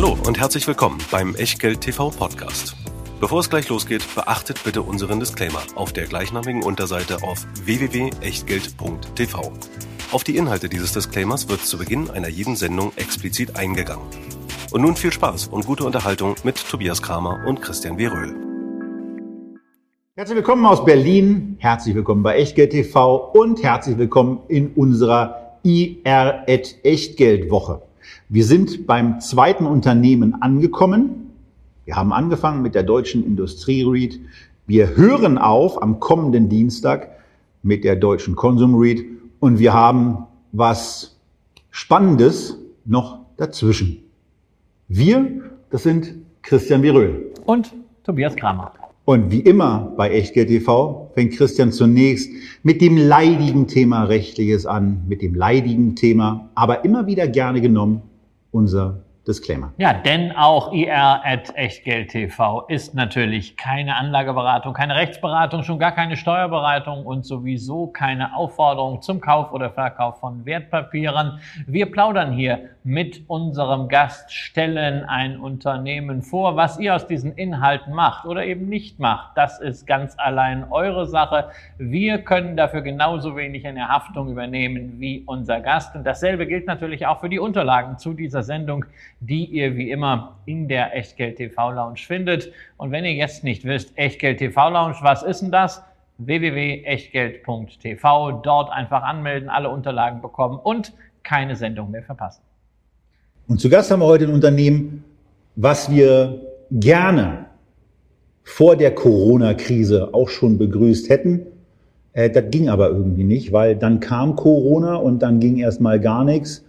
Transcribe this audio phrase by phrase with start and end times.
[0.00, 2.76] Hallo und herzlich willkommen beim Echtgeld TV Podcast.
[3.18, 9.52] Bevor es gleich losgeht, beachtet bitte unseren Disclaimer auf der gleichnamigen Unterseite auf www.echtgeld.tv.
[10.12, 14.06] Auf die Inhalte dieses Disclaimers wird zu Beginn einer jeden Sendung explizit eingegangen.
[14.70, 18.06] Und nun viel Spaß und gute Unterhaltung mit Tobias Kramer und Christian W.
[18.06, 18.36] Röhl.
[20.14, 26.44] Herzlich willkommen aus Berlin, herzlich willkommen bei Echtgeld TV und herzlich willkommen in unserer IR
[26.46, 27.87] Echtgeld Woche.
[28.28, 31.30] Wir sind beim zweiten Unternehmen angekommen.
[31.84, 34.20] Wir haben angefangen mit der deutschen Industrie REIT.
[34.66, 37.10] Wir hören auf am kommenden Dienstag
[37.62, 39.04] mit der deutschen Konsum REIT
[39.40, 41.16] und wir haben was
[41.70, 44.04] Spannendes noch dazwischen.
[44.88, 47.32] Wir, das sind Christian Viröl.
[47.44, 47.72] Und
[48.04, 48.72] Tobias Kramer.
[49.08, 52.30] Und wie immer bei Echtgeld TV fängt Christian zunächst
[52.62, 58.02] mit dem leidigen Thema Rechtliches an, mit dem leidigen Thema, aber immer wieder gerne genommen,
[58.50, 59.74] unser Disclaimer.
[59.76, 65.92] Ja, denn auch IR at Echtgeld TV ist natürlich keine Anlageberatung, keine Rechtsberatung, schon gar
[65.92, 71.40] keine Steuerberatung und sowieso keine Aufforderung zum Kauf oder Verkauf von Wertpapieren.
[71.66, 76.56] Wir plaudern hier mit unserem Gast, stellen ein Unternehmen vor.
[76.56, 81.06] Was ihr aus diesen Inhalten macht oder eben nicht macht, das ist ganz allein eure
[81.06, 81.50] Sache.
[81.76, 85.94] Wir können dafür genauso wenig eine Haftung übernehmen wie unser Gast.
[85.96, 88.86] Und dasselbe gilt natürlich auch für die Unterlagen zu dieser Sendung
[89.20, 92.52] die ihr wie immer in der Echtgeld TV Lounge findet.
[92.76, 95.82] Und wenn ihr jetzt nicht wisst, Echtgeld TV Lounge, was ist denn das?
[96.18, 98.40] www.echtgeld.tv.
[98.42, 102.42] Dort einfach anmelden, alle Unterlagen bekommen und keine Sendung mehr verpassen.
[103.46, 105.04] Und zu Gast haben wir heute ein Unternehmen,
[105.56, 107.46] was wir gerne
[108.42, 111.46] vor der Corona-Krise auch schon begrüßt hätten.
[112.12, 116.24] Äh, das ging aber irgendwie nicht, weil dann kam Corona und dann ging erstmal gar
[116.24, 116.64] nichts.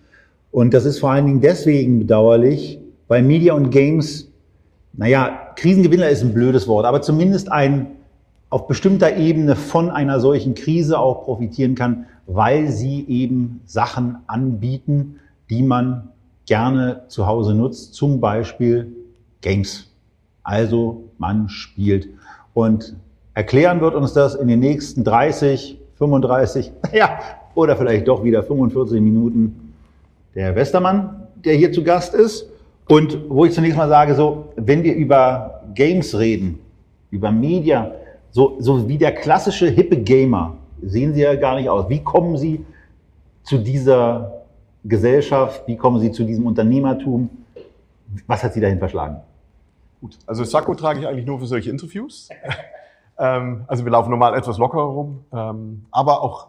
[0.51, 4.31] Und das ist vor allen Dingen deswegen bedauerlich, weil Media und Games,
[4.93, 7.87] naja, Krisengewinner ist ein blödes Wort, aber zumindest ein
[8.49, 15.19] auf bestimmter Ebene von einer solchen Krise auch profitieren kann, weil sie eben Sachen anbieten,
[15.49, 16.09] die man
[16.47, 18.95] gerne zu Hause nutzt, zum Beispiel
[19.41, 19.91] Games.
[20.41, 22.09] Also man spielt.
[22.55, 22.95] Und
[23.35, 27.19] erklären wird uns das in den nächsten 30, 35, ja,
[27.53, 29.68] oder vielleicht doch wieder 45 Minuten
[30.39, 32.49] der Westermann, der hier zu Gast ist.
[32.87, 36.59] Und wo ich zunächst mal sage, so, wenn wir über Games reden,
[37.11, 37.91] über Media,
[38.31, 41.89] so, so wie der klassische hippe Gamer, sehen Sie ja gar nicht aus.
[41.89, 42.65] Wie kommen Sie
[43.43, 44.45] zu dieser
[44.83, 45.67] Gesellschaft?
[45.67, 47.29] Wie kommen Sie zu diesem Unternehmertum?
[48.25, 49.17] Was hat Sie dahin verschlagen?
[49.99, 52.29] Gut, also Sakko trage ich eigentlich nur für solche Interviews.
[53.19, 55.25] ähm, also wir laufen normal etwas lockerer rum.
[55.33, 56.47] Ähm, aber auch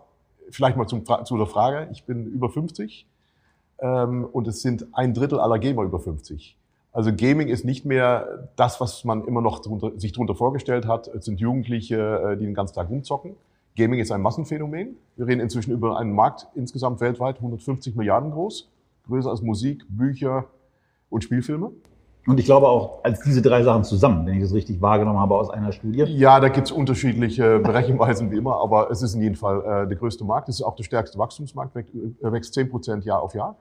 [0.50, 3.10] vielleicht mal zum, zu der Frage, ich bin über 50 ähm,
[3.80, 6.56] und es sind ein Drittel aller Gamer über 50.
[6.92, 11.06] Also Gaming ist nicht mehr das, was man immer noch drunter, sich darunter vorgestellt hat.
[11.08, 13.36] Es sind Jugendliche, äh, die den ganzen Tag rumzocken.
[13.76, 14.96] Gaming ist ein Massenphänomen.
[15.16, 18.68] Wir reden inzwischen über einen Markt insgesamt weltweit 150 Milliarden groß,
[19.06, 20.46] größer als Musik, Bücher
[21.08, 21.70] und Spielfilme.
[22.26, 25.36] Und ich glaube auch als diese drei Sachen zusammen, wenn ich das richtig wahrgenommen habe
[25.36, 26.02] aus einer Studie.
[26.02, 29.88] Ja, da gibt es unterschiedliche Berechenweisen wie immer, aber es ist in jedem Fall äh,
[29.88, 30.48] der größte Markt.
[30.48, 33.56] Es ist auch der stärkste Wachstumsmarkt, wächst 10 Prozent Jahr auf Jahr.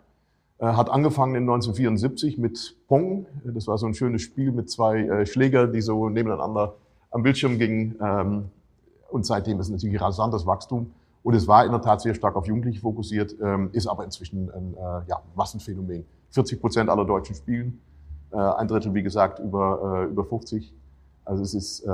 [0.59, 3.25] Äh, hat angefangen in 1974 mit Pong.
[3.45, 6.75] Das war so ein schönes Spiel mit zwei äh, Schläger, die so nebeneinander
[7.11, 7.95] am Bildschirm gingen.
[8.01, 8.49] Ähm,
[9.09, 10.91] und seitdem ist natürlich rasantes Wachstum.
[11.23, 14.51] Und es war in der Tat sehr stark auf Jugendliche fokussiert, ähm, ist aber inzwischen
[14.51, 16.05] ein äh, ja, Massenphänomen.
[16.31, 17.81] 40 Prozent aller Deutschen spielen,
[18.29, 20.71] ein Drittel, wie gesagt, über, über 50.
[21.25, 21.87] Also es ist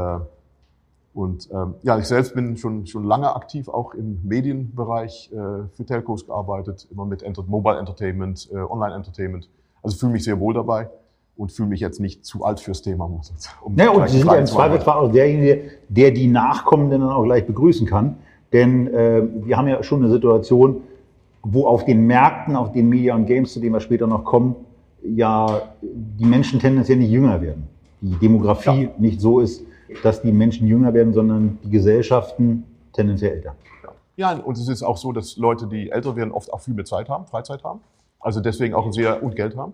[1.16, 5.36] und ähm, ja, ich selbst bin schon, schon lange aktiv, auch im Medienbereich, äh,
[5.74, 9.50] für Telcos gearbeitet, immer mit Enter Mobile Entertainment, äh, Online Entertainment.
[9.82, 10.90] Also fühle mich sehr wohl dabei
[11.38, 13.08] und fühle mich jetzt nicht zu alt fürs Thema.
[13.08, 13.32] Muss
[13.62, 17.24] um ja, und Sie sind ja im Zweifelsfall auch derjenige, der die Nachkommenden dann auch
[17.24, 18.18] gleich begrüßen kann.
[18.52, 20.82] Denn äh, wir haben ja schon eine Situation,
[21.44, 24.58] wo auf den Märkten, auf den Media und Games, zu denen wir später noch kommen,
[25.02, 27.70] ja die Menschen tendenziell nicht jünger werden.
[28.02, 28.90] Die Demografie ja.
[28.98, 29.64] nicht so ist,
[30.04, 33.56] dass die Menschen jünger werden, sondern die Gesellschaften tendenziell älter.
[34.18, 36.86] Ja, und es ist auch so, dass Leute, die älter werden, oft auch viel mehr
[36.86, 37.82] Zeit haben, Freizeit haben.
[38.20, 39.74] Also deswegen auch ein sehr, und Geld haben.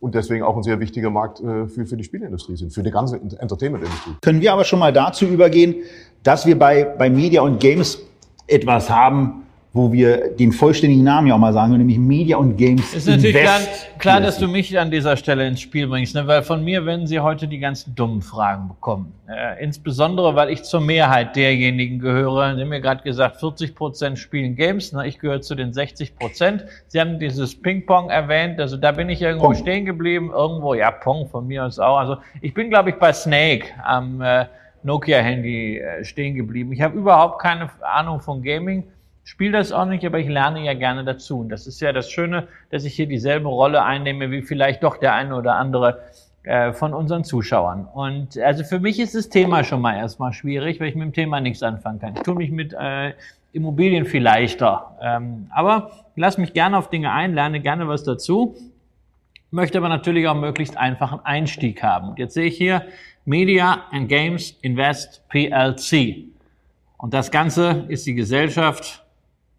[0.00, 2.90] Und deswegen auch ein sehr wichtiger Markt äh, für, für die Spielindustrie sind, für die
[2.90, 4.14] ganze Entertainment-Industrie.
[4.20, 5.76] Können wir aber schon mal dazu übergehen,
[6.24, 8.00] dass wir bei, bei Media und Games
[8.48, 9.41] etwas haben,
[9.74, 13.34] wo wir den vollständigen Namen ja auch mal sagen, nämlich Media und Games Ist natürlich
[13.34, 16.26] Invest ganz klar, dass du mich an dieser Stelle ins Spiel bringst, ne?
[16.26, 19.14] weil von mir werden sie heute die ganzen dummen Fragen bekommen.
[19.28, 22.54] Äh, insbesondere, weil ich zur Mehrheit derjenigen gehöre.
[22.54, 24.92] Sie haben mir gerade gesagt, 40 Prozent spielen Games.
[24.92, 25.06] Ne?
[25.06, 26.66] Ich gehöre zu den 60 Prozent.
[26.88, 28.60] Sie haben dieses Ping-Pong erwähnt.
[28.60, 29.54] Also da bin ich irgendwo Pong.
[29.54, 30.30] stehen geblieben.
[30.34, 31.96] Irgendwo, ja, Pong von mir aus auch.
[31.96, 34.44] Also ich bin, glaube ich, bei Snake am äh,
[34.82, 36.72] Nokia-Handy äh, stehen geblieben.
[36.72, 38.84] Ich habe überhaupt keine Ahnung von Gaming.
[39.24, 41.40] Spiele das auch nicht, aber ich lerne ja gerne dazu.
[41.40, 44.96] Und das ist ja das Schöne, dass ich hier dieselbe Rolle einnehme wie vielleicht doch
[44.96, 46.00] der eine oder andere
[46.42, 47.86] äh, von unseren Zuschauern.
[47.86, 51.12] Und also für mich ist das Thema schon mal erstmal schwierig, weil ich mit dem
[51.12, 52.14] Thema nichts anfangen kann.
[52.16, 53.12] Ich tue mich mit äh,
[53.52, 54.96] Immobilien viel leichter.
[55.00, 58.56] Ähm, aber lass mich gerne auf Dinge ein, lerne gerne was dazu
[59.52, 62.08] möchte aber natürlich auch möglichst einfachen Einstieg haben.
[62.08, 62.86] Und jetzt sehe ich hier
[63.24, 66.24] Media and Games Invest PLC.
[66.96, 69.01] Und das Ganze ist die Gesellschaft,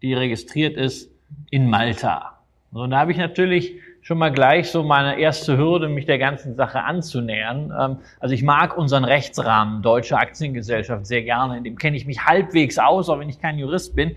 [0.04, 1.10] die registriert ist
[1.50, 2.38] in Malta.
[2.72, 6.18] So, und da habe ich natürlich schon mal gleich so meine erste Hürde, mich der
[6.18, 7.72] ganzen Sache anzunähern.
[7.78, 11.56] Ähm, Also ich mag unseren Rechtsrahmen Deutsche Aktiengesellschaft sehr gerne.
[11.56, 14.14] In dem kenne ich mich halbwegs aus, auch wenn ich kein Jurist bin.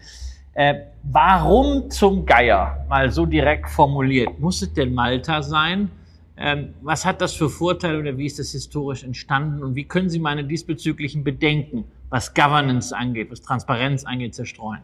[0.55, 5.89] Äh, warum zum Geier, mal so direkt formuliert, muss es denn Malta sein?
[6.35, 10.09] Ähm, was hat das für Vorteile oder wie ist das historisch entstanden und wie können
[10.09, 14.81] Sie meine diesbezüglichen Bedenken, was Governance angeht, was Transparenz angeht, zerstreuen?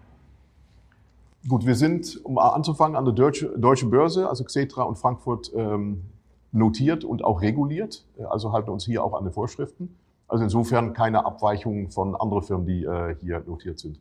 [1.47, 6.03] Gut, wir sind, um anzufangen, an der Deutsche, Deutsche Börse, also Xetra und Frankfurt, ähm,
[6.53, 8.05] notiert und auch reguliert.
[8.17, 9.95] Äh, Also halten uns hier auch an die Vorschriften.
[10.27, 13.99] Also insofern keine Abweichungen von anderen Firmen, die äh, hier notiert sind.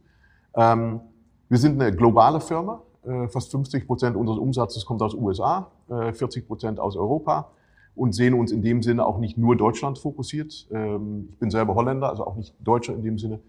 [0.55, 1.01] Ähm,
[1.49, 2.81] wir sind eine globale Firma.
[3.05, 7.51] Äh, fast 50 Prozent unseres Umsatzes kommt aus USA, äh, 40 Prozent aus Europa
[7.97, 10.69] und sehen uns in dem Sinne auch nicht nur Deutschland fokussiert.
[10.71, 13.41] Ähm, ich bin selber Holländer, also auch nicht Deutscher in dem Sinne.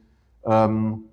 [0.45, 1.03] Ähm,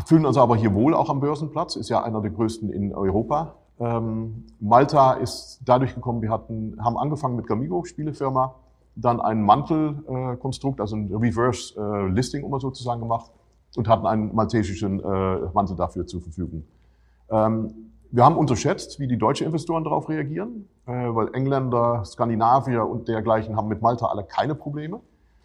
[0.00, 3.56] fühlen uns aber hier wohl auch am Börsenplatz, ist ja einer der größten in Europa.
[3.78, 8.54] Ähm, Malta ist dadurch gekommen, wir hatten, haben angefangen mit Gamigo, Spielefirma,
[8.94, 13.30] dann ein Mantelkonstrukt, also ein Reverse äh, Listing, um mal sozusagen gemacht
[13.76, 16.64] und hatten einen maltesischen äh, Mantel dafür zur Verfügung.
[17.30, 23.08] Ähm, wir haben unterschätzt, wie die deutschen Investoren darauf reagieren, äh, weil Engländer, Skandinavier und
[23.08, 25.00] dergleichen haben mit Malta alle keine Probleme.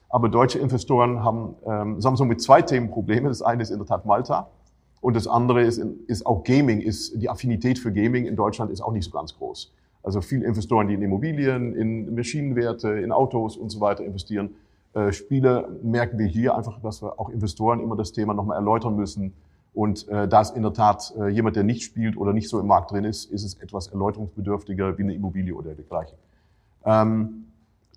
[0.09, 3.27] Aber deutsche Investoren haben ähm, Samsung mit zwei Themen Probleme.
[3.27, 4.48] Das eine ist in der Tat Malta
[5.01, 5.77] und das andere ist,
[6.07, 6.81] ist auch Gaming.
[6.81, 9.74] Ist die Affinität für Gaming in Deutschland ist auch nicht so ganz groß.
[10.04, 14.51] Also viele Investoren, die in Immobilien, in Maschinenwerte, in Autos und so weiter investieren.
[14.94, 18.95] Äh, Spiele merken wir hier einfach, dass wir auch Investoren immer das Thema nochmal erläutern
[18.95, 19.33] müssen.
[19.74, 22.59] Und äh, da ist in der Tat äh, jemand, der nicht spielt oder nicht so
[22.59, 26.18] im Markt drin ist, ist es etwas erläuterungsbedürftiger wie eine Immobilie oder dergleichen.
[26.86, 27.46] Ähm,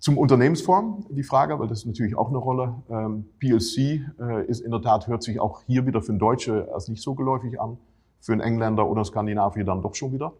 [0.01, 2.73] zum Unternehmensform die Frage, weil das ist natürlich auch eine Rolle.
[2.89, 6.67] Ähm, PLC äh, ist in der Tat, hört sich auch hier wieder für einen Deutsche
[6.73, 7.77] als nicht so geläufig an,
[8.19, 10.33] für einen Engländer oder Skandinavier dann doch schon wieder.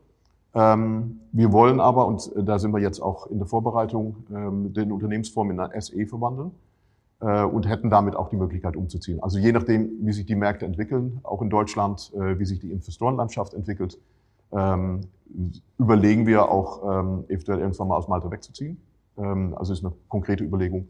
[0.55, 4.91] Ähm, wir wollen aber, und da sind wir jetzt auch in der Vorbereitung, ähm, den
[4.91, 6.51] Unternehmensform in eine SE verwandeln
[7.19, 9.21] äh, und hätten damit auch die Möglichkeit umzuziehen.
[9.21, 12.71] Also je nachdem, wie sich die Märkte entwickeln, auch in Deutschland, äh, wie sich die
[12.71, 13.99] Investorenlandschaft entwickelt,
[14.51, 15.01] ähm,
[15.77, 18.81] überlegen wir auch ähm, eventuell irgendwann mal aus Malta wegzuziehen.
[19.21, 20.87] Ähm, also ist eine konkrete Überlegung,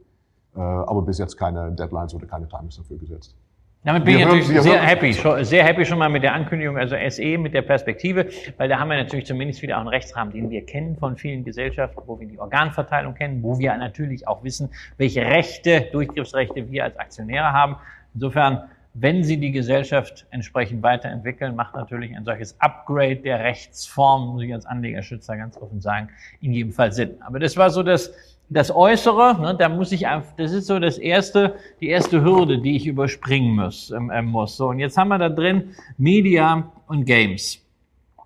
[0.56, 3.36] äh, aber bis jetzt keine Deadlines oder keine Timings dafür gesetzt.
[3.84, 6.08] Damit bin Wir ich hören- natürlich wir sehr hören- happy, schon, sehr happy schon mal
[6.10, 9.78] mit der Ankündigung, also SE mit der Perspektive, weil da haben wir natürlich zumindest wieder
[9.78, 13.58] auch einen Rechtsrahmen, den wir kennen von vielen Gesellschaften, wo wir die Organverteilung kennen, wo
[13.58, 17.76] wir natürlich auch wissen, welche Rechte, Durchgriffsrechte wir als Aktionäre haben.
[18.14, 24.44] Insofern, wenn Sie die Gesellschaft entsprechend weiterentwickeln, macht natürlich ein solches Upgrade der Rechtsform, muss
[24.44, 26.10] ich als Anlegerschützer ganz offen sagen,
[26.42, 27.12] in jedem Fall Sinn.
[27.22, 28.12] Aber das war so das,
[28.50, 32.60] das Äußere, ne, da muss ich einfach, das ist so das erste, die erste Hürde,
[32.60, 34.58] die ich überspringen muss, ähm, ähm, muss.
[34.58, 37.66] So, und jetzt haben wir da drin Media und Games.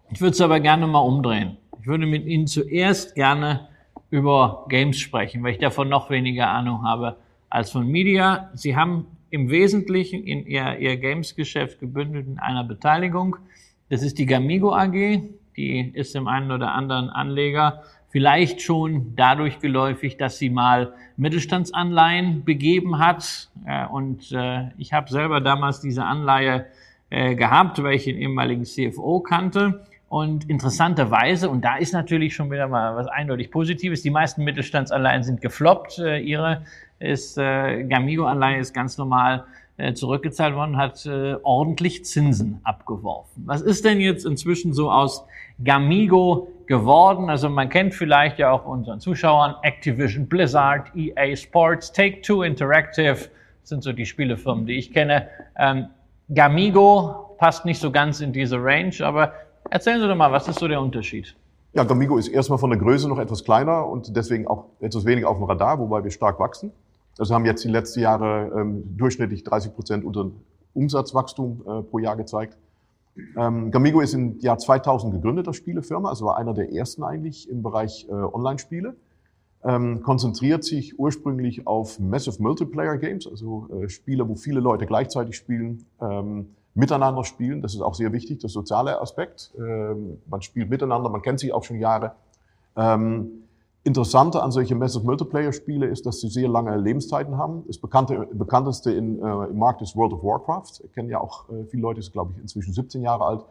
[0.09, 1.57] Ich würde es aber gerne mal umdrehen.
[1.79, 3.67] Ich würde mit Ihnen zuerst gerne
[4.09, 7.17] über Games sprechen, weil ich davon noch weniger Ahnung habe
[7.49, 8.49] als von Media.
[8.55, 13.37] Sie haben im Wesentlichen in Ihr, Ihr Games-Geschäft gebündelt in einer Beteiligung.
[13.89, 15.21] Das ist die Gamigo AG.
[15.57, 17.83] Die ist dem einen oder anderen Anleger
[18.15, 23.49] vielleicht schon dadurch geläufig, dass sie mal Mittelstandsanleihen begeben hat.
[23.65, 26.67] Äh, Und äh, ich habe selber damals diese Anleihe
[27.09, 29.85] äh, gehabt, weil ich den ehemaligen CFO kannte.
[30.07, 35.23] Und interessanterweise, und da ist natürlich schon wieder mal was eindeutig Positives, die meisten Mittelstandsanleihen
[35.23, 35.99] sind gefloppt.
[35.99, 36.61] Äh, Ihre
[36.99, 39.45] ist, äh, Gamigo-Anleihe ist ganz normal
[39.77, 43.43] äh, zurückgezahlt worden, hat äh, ordentlich Zinsen abgeworfen.
[43.45, 45.25] Was ist denn jetzt inzwischen so aus
[45.63, 47.29] Gamigo geworden?
[47.29, 53.17] Also man kennt vielleicht ja auch unseren Zuschauern Activision Blizzard, EA Sports, Take-Two Interactive,
[53.63, 55.27] sind so die Spielefirmen, die ich kenne.
[55.57, 55.87] Ähm,
[56.33, 59.33] Gamigo passt nicht so ganz in diese Range, aber
[59.69, 61.35] erzählen Sie doch mal, was ist so der Unterschied?
[61.73, 65.29] Ja, Gamigo ist erstmal von der Größe noch etwas kleiner und deswegen auch etwas weniger
[65.29, 66.71] auf dem Radar, wobei wir stark wachsen.
[67.17, 70.31] Also haben jetzt die letzten Jahre ähm, durchschnittlich 30 Prozent unter
[70.73, 72.57] Umsatzwachstum äh, pro Jahr gezeigt.
[73.37, 77.49] Ähm, Gamigo ist im Jahr 2000 gegründet, das Spielefirma, also war einer der ersten eigentlich
[77.49, 78.95] im Bereich äh, Online-Spiele.
[79.63, 85.35] Ähm, konzentriert sich ursprünglich auf Massive Multiplayer Games, also äh, Spiele, wo viele Leute gleichzeitig
[85.35, 87.61] spielen, ähm, miteinander spielen.
[87.61, 89.53] Das ist auch sehr wichtig, das soziale Aspekt.
[89.57, 92.13] Ähm, man spielt miteinander, man kennt sich auch schon Jahre.
[92.75, 93.45] Ähm,
[93.85, 97.63] Interessante an solche Massive Multiplayer Spiele ist, dass sie sehr lange Lebenszeiten haben.
[97.67, 100.89] Das bekannte, bekannteste in, äh, im Markt ist World of Warcraft.
[100.95, 103.45] Kennen ja auch äh, viele Leute, ist glaube ich inzwischen 17 Jahre alt.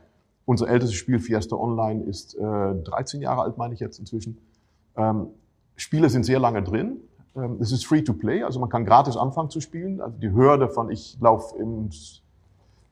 [0.45, 4.39] Unser ältestes Spiel Fiesta Online ist äh, 13 Jahre alt, meine ich jetzt inzwischen.
[4.97, 5.29] Ähm,
[5.77, 6.97] Spiele sind sehr lange drin.
[7.37, 10.01] Ähm, es ist free to play, also man kann gratis anfangen zu spielen.
[10.01, 11.91] Also die Hürde von ich laufe im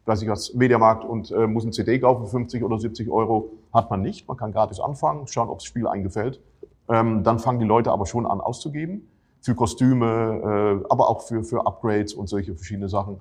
[0.04, 3.90] weiß ich was, Mediamarkt und äh, muss ein CD kaufen, 50 oder 70 Euro, hat
[3.90, 4.26] man nicht.
[4.28, 6.40] Man kann gratis anfangen, schauen, ob das Spiel einem gefällt.
[6.88, 9.06] Ähm, dann fangen die Leute aber schon an auszugeben
[9.40, 13.18] für Kostüme, äh, aber auch für, für Upgrades und solche verschiedene Sachen.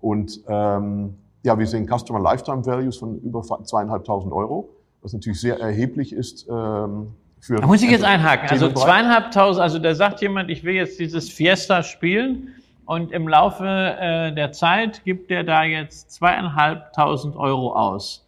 [0.00, 4.70] Und ähm, ja, wir sehen Customer Lifetime Values von über zweieinhalbtausend Euro,
[5.02, 6.46] was natürlich sehr erheblich ist.
[6.48, 8.48] Ähm, für da muss ich jetzt einhaken.
[8.48, 12.54] Also zweieinhalbtausend, also da sagt jemand, ich will jetzt dieses Fiesta spielen
[12.86, 18.24] und im Laufe äh, der Zeit gibt der da jetzt zweieinhalbtausend Euro aus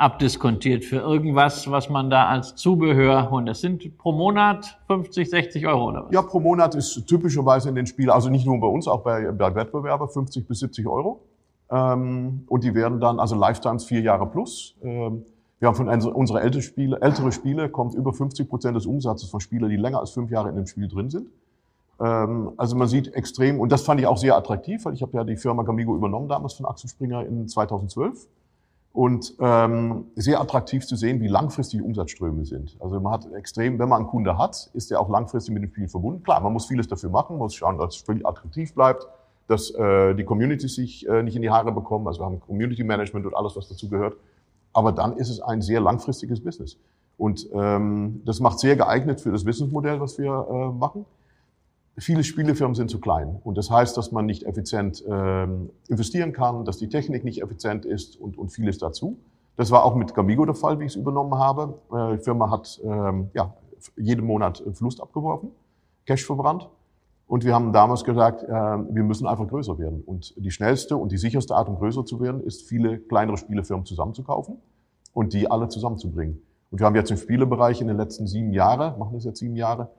[0.00, 3.46] abdiskontiert für irgendwas, was man da als Zubehör holt.
[3.46, 6.12] Das sind pro Monat 50, 60 Euro oder was?
[6.12, 9.30] Ja, pro Monat ist typischerweise in den Spielen, also nicht nur bei uns, auch bei,
[9.30, 11.20] bei Wettbewerber 50 bis 70 Euro.
[11.70, 14.74] Ähm, und die werden dann, also Lifetimes vier Jahre plus.
[14.82, 15.24] Ähm,
[15.58, 19.40] wir haben von unsere ältere Spiele, ältere Spiele kommt über 50 Prozent des Umsatzes von
[19.40, 21.28] Spielern, die länger als fünf Jahre in dem Spiel drin sind.
[22.00, 25.16] Ähm, also man sieht extrem, und das fand ich auch sehr attraktiv, weil ich habe
[25.16, 28.26] ja die Firma Gamigo übernommen damals von Axel Springer in 2012
[28.92, 32.76] und ähm, sehr attraktiv zu sehen, wie langfristig Umsatzströme sind.
[32.80, 35.70] Also man hat extrem, wenn man einen Kunde hat, ist er auch langfristig mit dem
[35.70, 36.22] Spiel verbunden.
[36.22, 39.06] Klar, man muss vieles dafür machen, muss schauen, dass es völlig attraktiv bleibt,
[39.46, 42.06] dass äh, die Community sich äh, nicht in die Haare bekommen.
[42.06, 44.16] Also wir haben Community Management und alles, was dazu gehört.
[44.72, 46.78] Aber dann ist es ein sehr langfristiges Business.
[47.18, 51.04] Und ähm, das macht sehr geeignet für das Businessmodell, was wir äh, machen
[52.00, 53.40] viele Spielefirmen sind zu klein.
[53.44, 57.84] Und das heißt, dass man nicht effizient ähm, investieren kann, dass die Technik nicht effizient
[57.84, 59.18] ist und, und vieles dazu.
[59.56, 61.78] Das war auch mit Gamigo der Fall, wie ich es übernommen habe.
[61.92, 63.54] Äh, die Firma hat ähm, ja,
[63.96, 65.50] jeden Monat Verlust abgeworfen,
[66.06, 66.68] Cash verbrannt.
[67.26, 70.02] Und wir haben damals gesagt, äh, wir müssen einfach größer werden.
[70.04, 73.86] Und die schnellste und die sicherste Art, um größer zu werden, ist, viele kleinere Spielefirmen
[73.86, 74.56] zusammenzukaufen
[75.12, 76.42] und die alle zusammenzubringen.
[76.70, 79.56] Und wir haben jetzt im Spielebereich in den letzten sieben Jahren, machen das jetzt sieben
[79.56, 79.90] Jahre,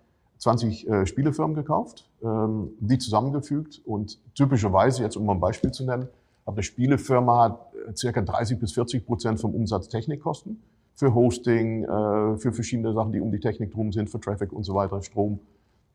[0.42, 5.86] 20 äh, Spielefirmen gekauft, ähm, die zusammengefügt und typischerweise, jetzt um mal ein Beispiel zu
[5.86, 6.08] nennen,
[6.48, 10.60] hat eine Spielefirma äh, circa 30 bis 40 Prozent vom Umsatz Technikkosten
[10.96, 14.64] für Hosting, äh, für verschiedene Sachen, die um die Technik drum sind, für Traffic und
[14.64, 15.40] so weiter, Strom.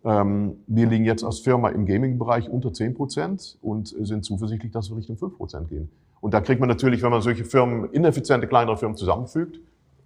[0.04, 4.90] Ähm, wir liegen jetzt als Firma im Gaming-Bereich unter 10 Prozent und sind zuversichtlich, dass
[4.90, 5.90] wir Richtung 5 Prozent gehen.
[6.20, 9.58] Und da kriegt man natürlich, wenn man solche Firmen, ineffiziente kleinere Firmen zusammenfügt,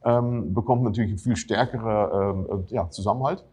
[0.02, 3.44] ähm, bekommt man natürlich einen viel stärkere ähm, äh, ja, Zusammenhalt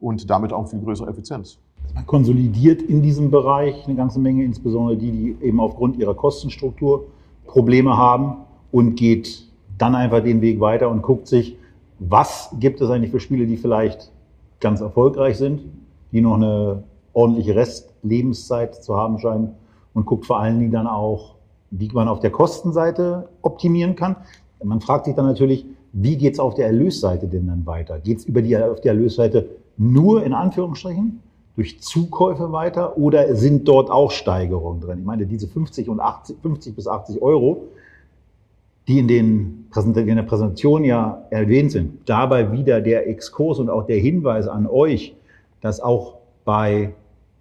[0.00, 1.58] und damit auch viel größere Effizienz.
[1.94, 7.06] Man konsolidiert in diesem Bereich eine ganze Menge, insbesondere die, die eben aufgrund ihrer Kostenstruktur
[7.46, 8.36] Probleme haben
[8.70, 9.44] und geht
[9.78, 11.56] dann einfach den Weg weiter und guckt sich,
[11.98, 14.12] was gibt es eigentlich für Spiele, die vielleicht
[14.60, 15.62] ganz erfolgreich sind,
[16.12, 19.54] die noch eine ordentliche Restlebenszeit zu haben scheinen
[19.94, 21.34] und guckt vor allen Dingen dann auch,
[21.70, 24.16] wie man auf der Kostenseite optimieren kann.
[24.62, 27.98] Man fragt sich dann natürlich, wie geht's auf der Erlösseite denn dann weiter?
[27.98, 31.22] Geht's über die, auf der Erlösseite nur in Anführungsstrichen
[31.56, 34.98] durch Zukäufe weiter oder sind dort auch Steigerungen drin?
[35.00, 37.68] Ich meine, diese 50 und 80, 50 bis 80 Euro,
[38.86, 43.86] die in, den in der Präsentation ja erwähnt sind, dabei wieder der Exkurs und auch
[43.86, 45.14] der Hinweis an euch,
[45.60, 46.94] dass auch bei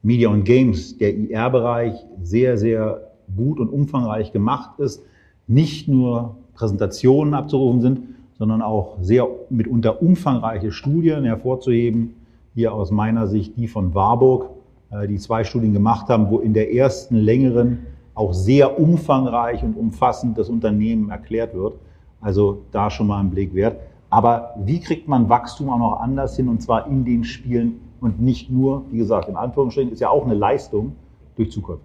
[0.04, 5.04] Media und Games der IR-Bereich sehr, sehr gut und umfangreich gemacht ist,
[5.48, 8.00] nicht nur Präsentationen abzurufen sind,
[8.38, 12.16] sondern auch sehr mitunter umfangreiche Studien hervorzuheben,
[12.58, 14.50] hier aus meiner Sicht die von Warburg,
[14.90, 17.86] äh, die zwei Studien gemacht haben, wo in der ersten längeren
[18.16, 21.76] auch sehr umfangreich und umfassend das Unternehmen erklärt wird.
[22.20, 23.80] Also da schon mal ein Blick wert.
[24.10, 28.20] Aber wie kriegt man Wachstum auch noch anders hin und zwar in den Spielen und
[28.20, 30.96] nicht nur, wie gesagt, in Anführungsstrichen ist ja auch eine Leistung
[31.36, 31.82] durch Zukäufe.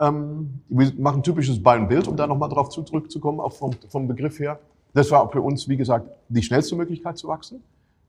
[0.00, 4.40] Ähm, wir machen typisches Buy and um da nochmal drauf zurückzukommen, auch vom, vom Begriff
[4.40, 4.58] her.
[4.92, 7.62] Das war für uns, wie gesagt, die schnellste Möglichkeit zu wachsen.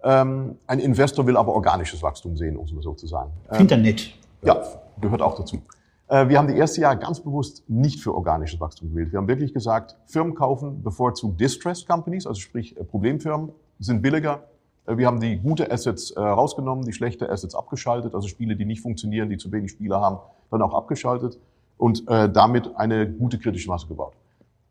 [0.04, 3.32] Ähm, ein Investor will aber organisches Wachstum sehen, um es mal so zu sagen.
[3.52, 4.14] Ähm, Internet.
[4.44, 4.62] Ja,
[5.02, 5.62] gehört auch dazu.
[6.08, 9.12] Äh, wir haben die erste Jahre ganz bewusst nicht für organisches Wachstum gewählt.
[9.12, 14.44] Wir haben wirklich gesagt, Firmen kaufen bevorzugt Distressed Companies, also sprich äh, Problemfirmen, sind billiger.
[14.86, 18.82] Äh, wir haben die gute Assets rausgenommen, die schlechte Assets abgeschaltet, also Spiele, die nicht
[18.82, 21.38] funktionieren, die zu wenig Spieler haben, dann auch abgeschaltet
[21.78, 24.14] und damit eine gute kritische Masse gebaut.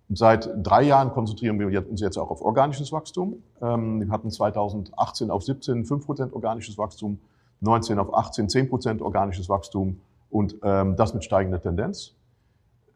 [0.09, 3.43] Seit drei Jahren konzentrieren wir uns jetzt auch auf organisches Wachstum.
[3.61, 7.19] Ähm, wir hatten 2018 auf 17 5% organisches Wachstum,
[7.61, 12.15] 19 auf 18 10% organisches Wachstum und ähm, das mit steigender Tendenz.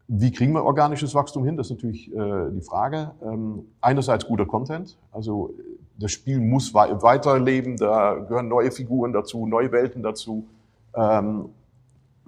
[0.07, 1.57] Wie kriegen wir organisches Wachstum hin?
[1.57, 3.13] Das ist natürlich äh, die Frage.
[3.23, 5.53] Ähm, einerseits guter Content, also
[5.99, 10.47] das Spiel muss weiterleben, da gehören neue Figuren dazu, neue Welten dazu.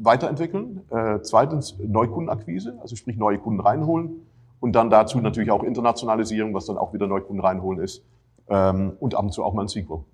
[0.04, 0.82] Weiterentwickeln.
[0.90, 4.26] Äh, zweitens Neukundenakquise, also sprich neue Kunden reinholen.
[4.62, 8.04] Und dann dazu natürlich auch Internationalisierung, was dann auch wieder Neukunden reinholen ist.
[8.48, 10.04] Ähm, und ab und zu auch mal ein Sequel.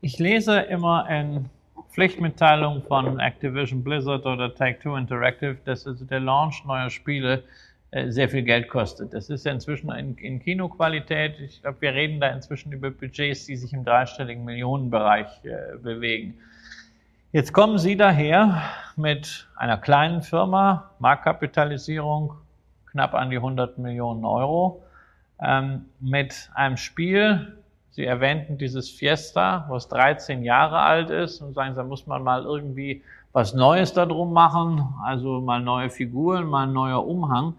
[0.00, 1.44] Ich lese immer in
[1.90, 7.44] Pflichtmitteilung von Activision Blizzard oder Take-Two Interactive, dass also der Launch neuer Spiele
[7.92, 9.14] äh, sehr viel Geld kostet.
[9.14, 11.38] Das ist ja inzwischen in, in Kinoqualität.
[11.38, 16.34] Ich glaube, wir reden da inzwischen über Budgets, die sich im dreistelligen Millionenbereich äh, bewegen.
[17.30, 18.60] Jetzt kommen Sie daher
[18.96, 22.34] mit einer kleinen Firma, Marktkapitalisierung
[22.90, 24.82] knapp an die 100 Millionen Euro,
[25.40, 27.58] ähm, mit einem Spiel,
[27.90, 32.44] Sie erwähnten dieses Fiesta, was 13 Jahre alt ist und sagen, da muss man mal
[32.44, 33.02] irgendwie
[33.32, 37.54] was Neues darum machen, also mal neue Figuren, mal ein neuer Umhang.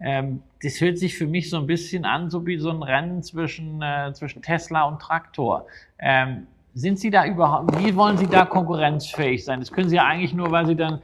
[0.00, 3.22] Ähm, das hört sich für mich so ein bisschen an, so wie so ein Rennen
[3.22, 5.66] zwischen, äh, zwischen Tesla und Traktor.
[5.98, 9.60] Ähm, sind Sie da überhaupt, wie wollen Sie da konkurrenzfähig sein?
[9.60, 11.02] Das können Sie ja eigentlich nur, weil Sie dann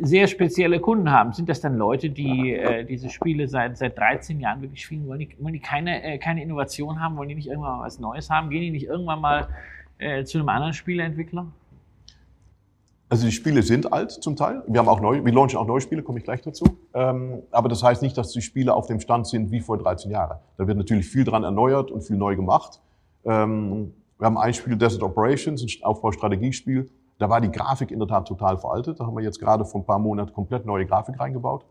[0.00, 1.32] sehr spezielle Kunden haben.
[1.32, 5.06] Sind das dann Leute, die äh, diese Spiele seit, seit 13 Jahren wirklich spielen?
[5.06, 7.16] Wollen die, wollen die keine, äh, keine Innovation haben?
[7.16, 8.48] Wollen die nicht irgendwann mal was Neues haben?
[8.48, 9.48] Gehen die nicht irgendwann mal
[9.98, 11.46] äh, zu einem anderen Spieleentwickler?
[13.08, 14.64] Also die Spiele sind alt zum Teil.
[14.66, 16.64] Wir haben auch neu, wir launchen auch neue Spiele, komme ich gleich dazu.
[16.92, 20.10] Ähm, aber das heißt nicht, dass die Spiele auf dem Stand sind wie vor 13
[20.10, 20.38] Jahren.
[20.56, 22.80] Da wird natürlich viel dran erneuert und viel neu gemacht.
[23.24, 26.90] Ähm, wir haben ein Spiel, Desert Operations, ein Aufbaustrategiespiel.
[27.18, 29.00] Da war die Grafik in der Tat total veraltet.
[29.00, 31.64] Da haben wir jetzt gerade vor ein paar Monaten komplett neue Grafik reingebaut.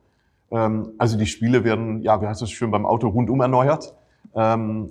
[0.51, 3.93] Ähm, also die Spiele werden, ja, wie heißt das schön beim Auto, rundum erneuert.
[4.33, 4.89] Ähm,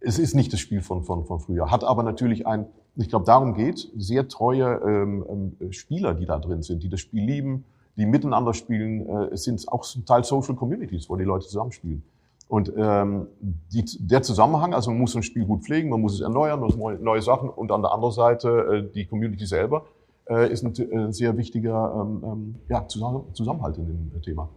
[0.00, 3.26] es ist nicht das Spiel von, von, von früher, hat aber natürlich ein, ich glaube,
[3.26, 7.64] darum geht, sehr treue ähm, Spieler, die da drin sind, die das Spiel lieben,
[7.96, 9.06] die miteinander spielen.
[9.06, 12.02] Äh, es sind auch zum Teil Social Communities, wo die Leute zusammenspielen.
[12.50, 16.20] Und ähm, die, der Zusammenhang, also man muss ein Spiel gut pflegen, man muss es
[16.20, 18.48] erneuern, man muss neue Sachen und an der anderen Seite
[18.88, 19.84] äh, die Community selber
[20.28, 24.48] äh, ist ein, äh, sehr wichtiger ähm, ähm, ja, Zusammenhalt in dem äh, Thema.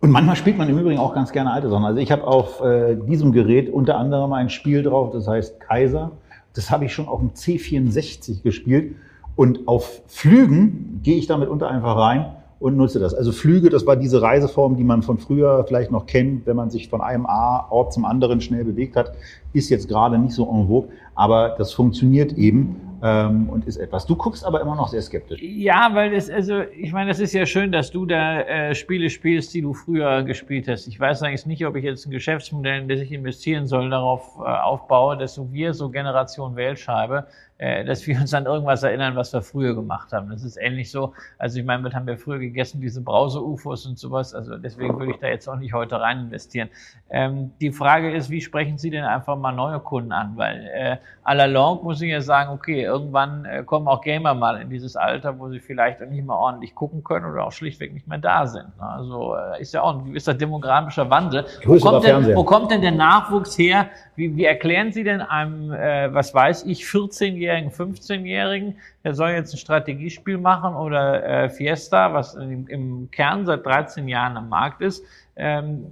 [0.00, 1.84] Und manchmal spielt man im Übrigen auch ganz gerne alte Sachen.
[1.84, 6.12] Also ich habe auf äh, diesem Gerät unter anderem ein Spiel drauf, das heißt Kaiser.
[6.54, 8.94] Das habe ich schon auf dem C64 gespielt.
[9.36, 13.14] Und auf Flügen gehe ich damit unter einfach rein und nutze das.
[13.14, 16.70] Also Flüge, das war diese Reiseform, die man von früher vielleicht noch kennt, wenn man
[16.70, 19.12] sich von einem A-Ort zum anderen schnell bewegt hat,
[19.52, 24.06] ist jetzt gerade nicht so en vogue, aber das funktioniert eben ähm, und ist etwas.
[24.06, 25.40] Du guckst aber immer noch sehr skeptisch.
[25.40, 29.08] Ja, weil das, also ich meine, das ist ja schön, dass du da äh, Spiele
[29.10, 30.88] spielst, die du früher gespielt hast.
[30.88, 34.36] Ich weiß eigentlich nicht, ob ich jetzt ein Geschäftsmodell, in das ich investieren soll, darauf
[34.38, 39.16] äh, aufbaue, dass so wir so Generation Wählscheibe äh, dass wir uns an irgendwas erinnern,
[39.16, 40.30] was wir früher gemacht haben.
[40.30, 41.12] Das ist ähnlich so.
[41.38, 42.80] Also ich meine, was haben wir früher gegessen?
[42.80, 44.34] Diese Brause-UFOs und sowas.
[44.34, 46.68] Also deswegen würde ich da jetzt auch nicht heute rein investieren.
[47.10, 50.32] Ähm, die Frage ist, wie sprechen Sie denn einfach mal neue Kunden an?
[50.36, 54.34] Weil äh, à la longue muss ich ja sagen, okay, irgendwann äh, kommen auch Gamer
[54.34, 57.92] mal in dieses Alter, wo sie vielleicht nicht mehr ordentlich gucken können oder auch schlichtweg
[57.92, 58.76] nicht mehr da sind.
[58.78, 58.86] Ne?
[58.86, 61.46] Also äh, ist ja auch ein gewisser demografischer Wandel.
[61.64, 63.88] Wo kommt, denn, wo kommt denn der Nachwuchs her?
[64.16, 69.52] Wie, wie erklären Sie denn einem, äh, was weiß ich, 14-Jährigen, 15-Jährigen, der soll jetzt
[69.54, 74.80] ein Strategiespiel machen oder äh, Fiesta, was im, im Kern seit 13 Jahren am Markt
[74.82, 75.04] ist,
[75.36, 75.86] ähm,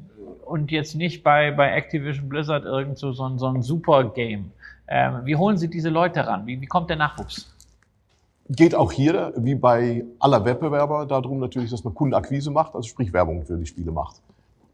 [0.45, 4.53] und jetzt nicht bei, bei Activision Blizzard irgend so, so ein Super-Game.
[4.89, 6.47] Ähm, wie holen Sie diese Leute ran?
[6.47, 7.53] Wie, wie kommt der Nachwuchs?
[8.49, 13.13] Geht auch hier, wie bei aller Wettbewerber, darum natürlich, dass man Kundenakquise macht, also sprich
[13.13, 14.21] Werbung für die Spiele macht.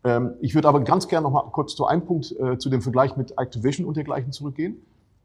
[0.04, 2.82] Ähm, ich würde aber ganz gerne noch mal kurz zu einem Punkt, äh, zu dem
[2.82, 4.76] Vergleich mit Activision und dergleichen zurückgehen.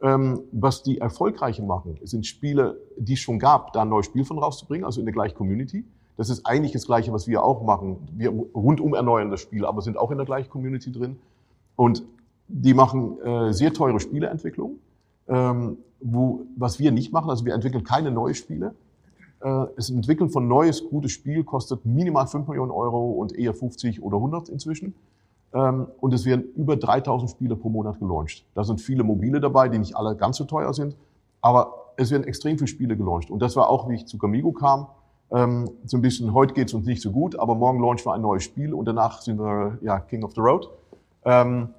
[0.02, 4.26] Ähm, was die Erfolgreichen machen, sind Spiele, die es schon gab, da ein neues Spiel
[4.26, 5.86] von rauszubringen, also in der gleichen Community.
[6.18, 8.08] Das ist eigentlich das Gleiche, was wir auch machen.
[8.16, 11.18] Wir rundum erneuern das Spiel, aber sind auch in der gleichen Community drin.
[11.76, 12.04] Und
[12.48, 14.80] die machen äh, sehr teure Spieleentwicklung,
[15.28, 17.30] ähm, wo, was wir nicht machen.
[17.30, 18.76] Also wir entwickeln keine neuen Spiele,
[19.42, 24.02] äh, das Entwickeln von neues, gutes Spiel kostet minimal 5 Millionen Euro und eher 50
[24.02, 24.96] oder 100 inzwischen.
[25.54, 28.46] Ähm, und es werden über 3000 Spiele pro Monat gelauncht.
[28.54, 30.96] Da sind viele mobile dabei, die nicht alle ganz so teuer sind.
[31.42, 33.32] Aber es werden extrem viele Spiele gelauncht.
[33.32, 34.88] Und das war auch, wie ich zu Gamigo kam.
[35.32, 38.22] Ähm, so ein bisschen, heute geht's uns nicht so gut, aber morgen launchen wir ein
[38.22, 40.70] neues Spiel und danach sind wir ja, King of the Road.
[41.26, 41.70] Ähm,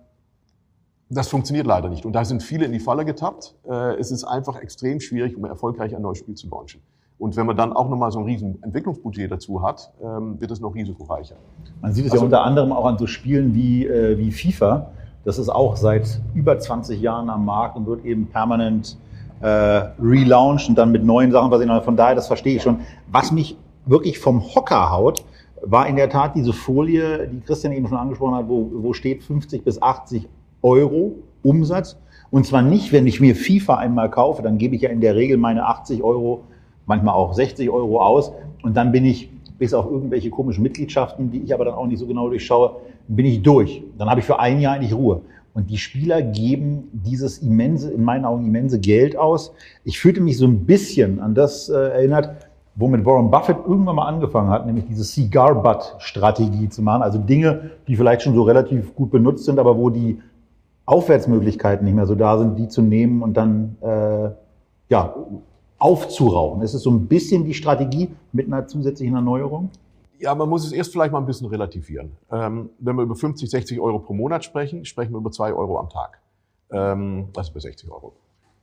[1.08, 2.04] das funktioniert leider nicht.
[2.04, 3.54] Und da sind viele in die Falle getappt.
[3.66, 6.82] Äh, es ist einfach extrem schwierig, um erfolgreich ein neues Spiel zu launchen.
[7.18, 10.60] Und wenn man dann auch nochmal so ein riesen Entwicklungsbudget dazu hat, ähm, wird es
[10.60, 11.34] noch risikoreicher.
[11.82, 14.90] Man sieht es also, ja unter anderem auch an so Spielen wie, äh, wie FIFA.
[15.24, 18.96] Das ist auch seit über 20 Jahren am Markt und wird eben permanent
[19.40, 21.70] äh, relaunched und dann mit neuen Sachen versehen.
[21.82, 22.80] Von daher, das verstehe ich schon.
[23.10, 25.24] Was mich wirklich vom Hocker haut,
[25.62, 29.24] war in der Tat diese Folie, die Christian eben schon angesprochen hat, wo, wo steht
[29.24, 30.28] 50 bis 80
[30.62, 31.96] Euro Umsatz.
[32.30, 35.16] Und zwar nicht, wenn ich mir FIFA einmal kaufe, dann gebe ich ja in der
[35.16, 36.44] Regel meine 80 Euro,
[36.88, 38.32] manchmal auch 60 Euro aus.
[38.62, 41.98] Und dann bin ich, bis auf irgendwelche komischen Mitgliedschaften, die ich aber dann auch nicht
[41.98, 43.82] so genau durchschaue, bin ich durch.
[43.96, 45.20] Dann habe ich für ein Jahr eigentlich Ruhe.
[45.54, 49.52] Und die Spieler geben dieses immense, in meinen Augen immense Geld aus.
[49.84, 52.46] Ich fühlte mich so ein bisschen an das äh, erinnert,
[52.76, 57.02] womit Warren Buffett irgendwann mal angefangen hat, nämlich diese Cigar-Butt-Strategie zu machen.
[57.02, 60.20] Also Dinge, die vielleicht schon so relativ gut benutzt sind, aber wo die
[60.86, 64.30] Aufwärtsmöglichkeiten nicht mehr so da sind, die zu nehmen und dann äh,
[64.88, 65.14] ja,
[65.78, 66.62] aufzurauchen.
[66.62, 69.70] Ist es so ein bisschen die Strategie mit einer zusätzlichen Erneuerung?
[70.18, 72.12] Ja, man muss es erst vielleicht mal ein bisschen relativieren.
[72.30, 75.78] Ähm, wenn wir über 50, 60 Euro pro Monat sprechen, sprechen wir über zwei Euro
[75.78, 76.20] am Tag.
[76.70, 78.12] Ähm, ist bei 60 Euro.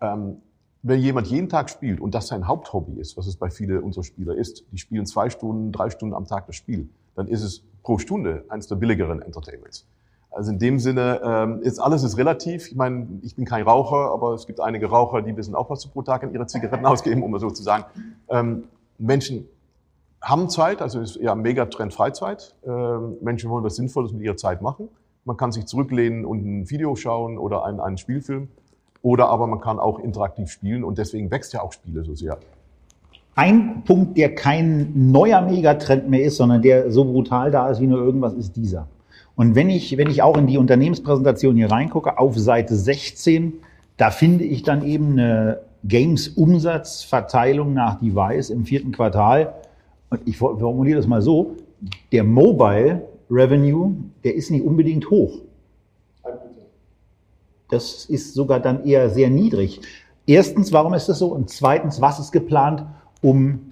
[0.01, 0.37] Ähm,
[0.83, 4.03] wenn jemand jeden Tag spielt und das sein Haupthobby ist, was es bei vielen unserer
[4.03, 7.63] Spieler ist, die spielen zwei Stunden, drei Stunden am Tag das Spiel, dann ist es
[7.81, 9.87] pro Stunde eines der billigeren Entertainments.
[10.35, 12.67] Also in dem Sinne ähm, alles ist relativ.
[12.67, 15.81] Ich meine, ich bin kein Raucher, aber es gibt einige Raucher, die wissen auch, was
[15.81, 17.85] sie pro Tag in ihre Zigaretten ausgeben, um mal so zu sagen.
[18.29, 18.65] Ähm,
[18.97, 19.47] Menschen
[20.21, 22.53] haben Zeit, also ist eher Megatrend Freizeit.
[22.67, 24.89] Ähm, Menschen wollen was Sinnvolles mit ihrer Zeit machen.
[25.23, 28.49] Man kann sich zurücklehnen und ein Video schauen oder einen, einen Spielfilm.
[29.01, 32.39] Oder aber man kann auch interaktiv spielen und deswegen wächst ja auch Spiele so sehr.
[33.35, 37.87] Ein Punkt, der kein neuer Megatrend mehr ist, sondern der so brutal da ist wie
[37.87, 38.87] nur irgendwas, ist dieser.
[39.35, 43.53] Und wenn ich, wenn ich auch in die Unternehmenspräsentation hier reingucke, auf Seite 16,
[43.97, 49.53] da finde ich dann eben eine Games-Umsatzverteilung nach Device im vierten Quartal
[50.09, 51.55] und ich formuliere das mal so,
[52.11, 55.39] der Mobile Revenue, der ist nicht unbedingt hoch.
[57.69, 59.81] Das ist sogar dann eher sehr niedrig.
[60.27, 61.27] Erstens, warum ist das so?
[61.27, 62.85] Und zweitens, was ist geplant,
[63.21, 63.71] um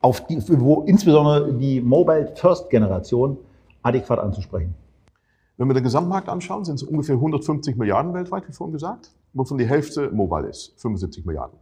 [0.00, 3.36] auf die, wo insbesondere die Mobile First Generation
[3.82, 4.74] adäquat anzusprechen?
[5.56, 9.58] Wenn wir den Gesamtmarkt anschauen, sind es ungefähr 150 Milliarden weltweit, wie vorhin gesagt, wovon
[9.58, 11.58] die Hälfte mobile ist, 75 Milliarden.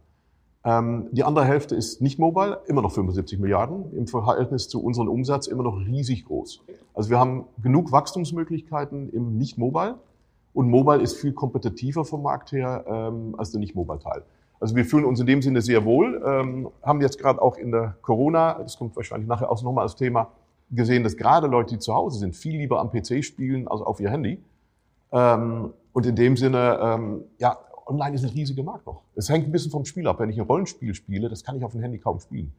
[0.63, 5.09] Ähm, die andere Hälfte ist nicht mobile, immer noch 75 Milliarden, im Verhältnis zu unserem
[5.09, 6.63] Umsatz immer noch riesig groß.
[6.93, 9.95] Also wir haben genug Wachstumsmöglichkeiten im Nicht-Mobile
[10.53, 14.23] und Mobile ist viel kompetitiver vom Markt her ähm, als der Nicht-Mobile-Teil.
[14.59, 17.71] Also wir fühlen uns in dem Sinne sehr wohl, ähm, haben jetzt gerade auch in
[17.71, 20.27] der Corona, das kommt wahrscheinlich nachher auch nochmal als Thema,
[20.71, 23.99] gesehen, dass gerade Leute, die zu Hause sind, viel lieber am PC spielen als auf
[23.99, 24.41] ihr Handy.
[25.11, 29.01] Ähm, und in dem Sinne, ähm, ja, online ist ein riesiger Markt noch.
[29.15, 30.19] Es hängt ein bisschen vom Spiel ab.
[30.19, 32.53] Wenn ich ein Rollenspiel spiele, das kann ich auf dem Handy kaum spielen,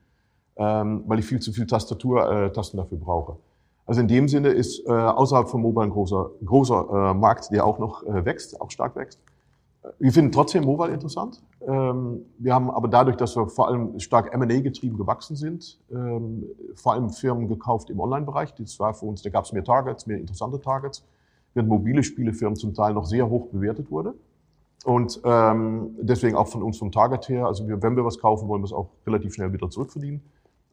[0.57, 3.37] ähm, weil ich viel zu viel Tastaturtasten äh, dafür brauche.
[3.87, 7.67] Also in dem Sinne ist äh, außerhalb von Mobile ein großer, großer äh, Markt, der
[7.67, 9.19] auch noch äh, wächst, auch stark wächst.
[9.99, 11.43] Wir finden trotzdem Mobile interessant.
[11.61, 16.45] Ähm, wir haben aber dadurch, dass wir vor allem stark M&A getrieben gewachsen sind, ähm,
[16.75, 18.55] vor allem Firmen gekauft im Online-Bereich.
[18.55, 21.05] Das war für uns, da gab es mehr Targets, mehr interessante Targets,
[21.55, 24.15] während mobile Spielefirmen zum Teil noch sehr hoch bewertet wurde.
[24.85, 28.63] Und ähm, deswegen auch von uns vom Target her, also wenn wir was kaufen, wollen
[28.63, 30.23] wir es auch relativ schnell wieder zurückverdienen.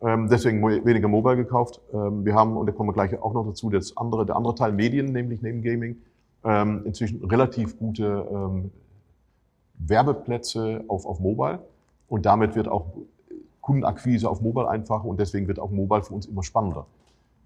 [0.02, 1.82] Deswegen weniger Mobile gekauft.
[1.91, 4.72] Wir haben, und da kommen wir gleich auch noch dazu, das andere, der andere Teil
[4.72, 5.98] Medien, nämlich neben Gaming,
[6.86, 8.72] inzwischen relativ gute
[9.80, 11.60] Werbeplätze auf, auf Mobile.
[12.08, 12.86] Und damit wird auch
[13.62, 16.86] Kundenakquise auf Mobile einfacher und deswegen wird auch Mobile für uns immer spannender.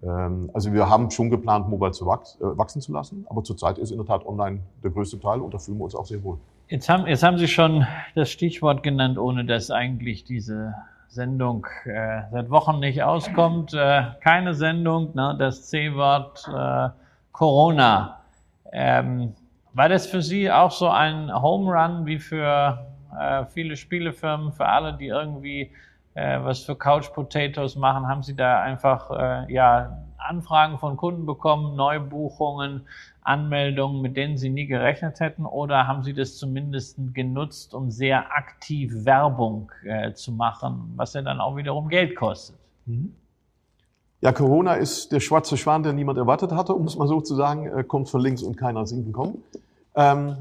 [0.02, 3.78] Ähm, also wir haben schon geplant, Mobile zu wachs, äh, wachsen zu lassen, aber zurzeit
[3.78, 6.22] ist in der Tat online der größte Teil und da fühlen wir uns auch sehr
[6.22, 6.38] wohl.
[6.68, 10.74] Jetzt haben, jetzt haben Sie schon das Stichwort genannt, ohne dass eigentlich diese
[11.08, 13.74] Sendung äh, seit Wochen nicht auskommt.
[13.74, 16.88] Äh, keine Sendung, ne, das C-Wort äh,
[17.32, 18.20] Corona.
[18.72, 19.34] Ähm,
[19.74, 22.86] war das für Sie auch so ein Home Run wie für
[23.18, 25.72] äh, viele Spielefirmen, für alle, die irgendwie
[26.14, 28.06] äh, was für Couch Potatoes machen?
[28.06, 32.82] Haben Sie da einfach äh, ja, Anfragen von Kunden bekommen, Neubuchungen,
[33.22, 35.44] Anmeldungen, mit denen Sie nie gerechnet hätten?
[35.44, 41.22] Oder haben Sie das zumindest genutzt, um sehr aktiv Werbung äh, zu machen, was ja
[41.22, 42.56] dann auch wiederum Geld kostet?
[42.86, 43.14] Mhm.
[44.20, 47.34] Ja, Corona ist der schwarze Schwan, der niemand erwartet hatte, um es mal so zu
[47.34, 49.42] sagen, äh, kommt von links und keiner sinken kommen.
[49.94, 50.36] Ähm,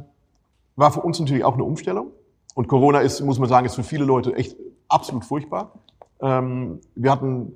[0.76, 2.08] war für uns natürlich auch eine Umstellung.
[2.56, 4.56] Und Corona ist, muss man sagen, ist für viele Leute echt
[4.88, 5.72] absolut furchtbar.
[6.22, 7.54] Ähm, wir hatten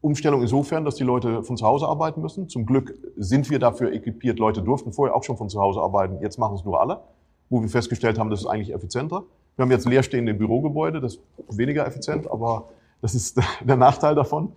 [0.00, 2.48] Umstellung insofern, dass die Leute von zu Hause arbeiten müssen.
[2.48, 4.38] Zum Glück sind wir dafür equipiert.
[4.38, 6.18] Leute durften vorher auch schon von zu Hause arbeiten.
[6.20, 7.00] Jetzt machen es nur alle,
[7.48, 9.22] wo wir festgestellt haben, das ist eigentlich effizienter.
[9.56, 12.68] Wir haben jetzt leerstehende Bürogebäude, das ist weniger effizient, aber
[13.00, 14.52] das ist der Nachteil davon.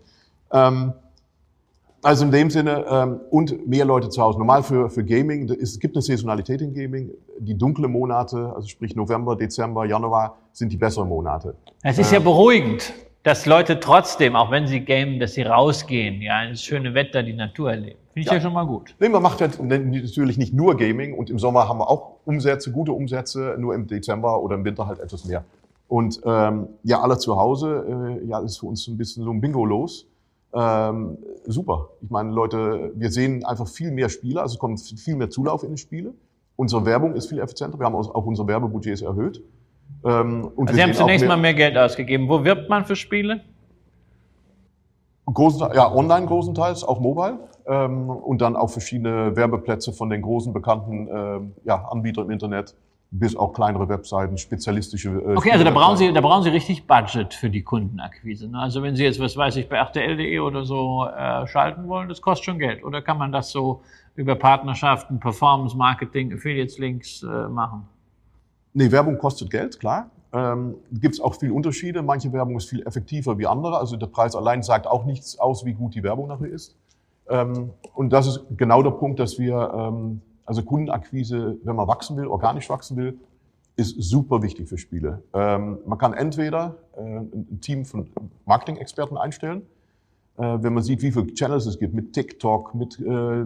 [0.52, 0.94] Ähm,
[2.08, 4.38] also in dem Sinne ähm, und mehr Leute zu Hause.
[4.40, 7.12] Normal für, für Gaming, es gibt eine Saisonalität in Gaming.
[7.40, 11.56] Die dunklen Monate, also sprich November, Dezember, Januar, sind die besseren Monate.
[11.84, 12.94] Es ist ja beruhigend,
[13.24, 17.34] dass Leute trotzdem, auch wenn sie gamen, dass sie rausgehen, ja, das schöne Wetter, die
[17.34, 18.00] Natur erleben.
[18.14, 18.36] Finde ich ja.
[18.36, 18.96] ja, schon mal gut.
[19.02, 22.72] Nee, man macht halt natürlich nicht nur Gaming und im Sommer haben wir auch Umsätze,
[22.72, 25.44] gute Umsätze, nur im Dezember oder im Winter halt etwas mehr.
[25.90, 29.42] Und ähm, ja, alle zu Hause, äh, ja, ist für uns ein bisschen so ein
[29.42, 30.08] Bingo los
[30.58, 31.90] ähm, super.
[32.02, 35.72] Ich meine, Leute, wir sehen einfach viel mehr Spieler, also kommt viel mehr Zulauf in
[35.72, 36.14] die Spiele.
[36.56, 37.78] Unsere Werbung ist viel effizienter.
[37.78, 39.44] Wir haben auch unsere Werbebudgets erhöht.
[40.04, 42.28] Ähm, und also Sie haben zunächst mehr, mal mehr Geld ausgegeben.
[42.28, 43.42] Wo wirbt man für Spiele?
[45.32, 47.38] Großen, ja, online großenteils, auch mobile.
[47.68, 52.76] Ähm, und dann auch verschiedene Werbeplätze von den großen bekannten ähm, ja, Anbietern im Internet
[53.12, 55.10] bis auch kleinere Webseiten, spezialistische.
[55.10, 58.50] Äh, okay, also da brauchen Sie, da brauchen Sie richtig Budget für die Kundenakquise.
[58.50, 58.60] Ne?
[58.60, 62.22] Also wenn Sie jetzt, was weiß ich, bei RTL.de oder so äh, schalten wollen, das
[62.22, 62.84] kostet schon Geld.
[62.84, 63.82] Oder kann man das so
[64.16, 67.88] über Partnerschaften, Performance Marketing, Affiliates Links äh, machen?
[68.74, 70.10] Nee, Werbung kostet Geld, klar.
[70.34, 72.02] Ähm, Gibt es auch viele Unterschiede.
[72.02, 73.78] Manche Werbung ist viel effektiver wie andere.
[73.78, 76.76] Also der Preis allein sagt auch nichts aus, wie gut die Werbung nachher ist.
[77.30, 82.18] Ähm, und das ist genau der Punkt, dass wir ähm, also Kundenakquise, wenn man wachsen
[82.18, 83.20] will, organisch wachsen will,
[83.76, 85.22] ist super wichtig für Spiele.
[85.34, 88.10] Ähm, man kann entweder äh, ein Team von
[88.46, 89.62] Marketing-Experten einstellen,
[90.38, 93.46] äh, wenn man sieht, wie viele Channels es gibt mit TikTok, mit äh,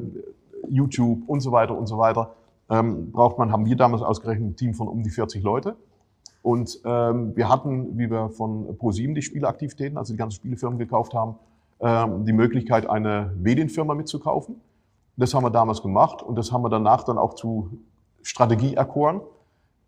[0.69, 2.35] YouTube und so weiter und so weiter,
[2.69, 5.75] ähm, braucht man, haben wir damals ausgerechnet, ein Team von um die 40 Leute.
[6.43, 11.13] Und ähm, wir hatten, wie wir von ProSieben die Spieleaktivitäten, also die ganzen Spielefirmen gekauft
[11.13, 11.35] haben,
[11.79, 14.55] ähm, die Möglichkeit, eine Medienfirma mitzukaufen.
[15.17, 17.79] Das haben wir damals gemacht und das haben wir danach dann auch zu
[18.21, 19.21] Strategie erkoren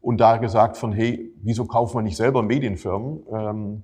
[0.01, 3.83] und da gesagt von, hey, wieso kaufen wir nicht selber Medienfirmen ähm,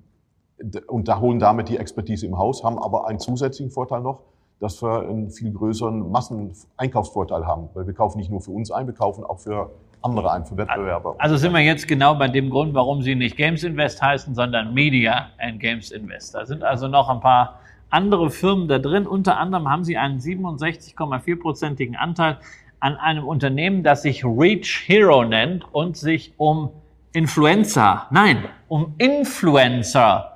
[0.86, 4.20] und da holen damit die Expertise im Haus, haben aber einen zusätzlichen Vorteil noch,
[4.60, 8.86] dass wir einen viel größeren Masseneinkaufsvorteil haben, weil wir kaufen nicht nur für uns ein,
[8.86, 9.70] wir kaufen auch für
[10.02, 11.14] andere ein, für Wettbewerber.
[11.18, 14.74] Also sind wir jetzt genau bei dem Grund, warum Sie nicht Games Invest heißen, sondern
[14.74, 16.34] Media and Games Invest.
[16.34, 17.59] Da sind also noch ein paar
[17.90, 19.06] andere Firmen da drin.
[19.06, 22.38] Unter anderem haben sie einen 67,4-prozentigen Anteil
[22.80, 26.70] an einem Unternehmen, das sich Reach Hero nennt und sich um
[27.12, 30.30] Influencer, nein, um Influencer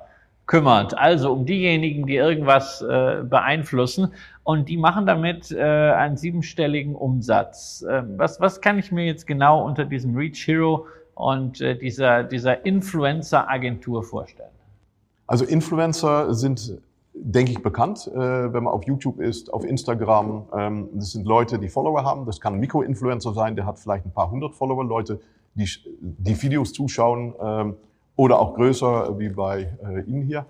[0.45, 4.13] kümmert, also um diejenigen, die irgendwas äh, beeinflussen.
[4.43, 7.83] Und die machen damit äh, einen siebenstelligen Umsatz.
[7.87, 12.23] Äh, was, was kann ich mir jetzt genau unter diesem Reach Hero und äh, dieser,
[12.23, 14.49] dieser Influencer-Agentur vorstellen?
[15.25, 16.77] Also Influencer sind
[17.17, 20.43] denke ich, bekannt, äh, wenn man auf YouTube ist, auf Instagram.
[20.55, 22.25] Ähm, das sind Leute, die Follower haben.
[22.25, 25.19] Das kann ein Mikroinfluencer sein, der hat vielleicht ein paar hundert Follower, Leute,
[25.55, 25.67] die
[26.01, 27.75] die Videos zuschauen ähm,
[28.15, 30.45] oder auch größer, wie bei äh, Ihnen hier.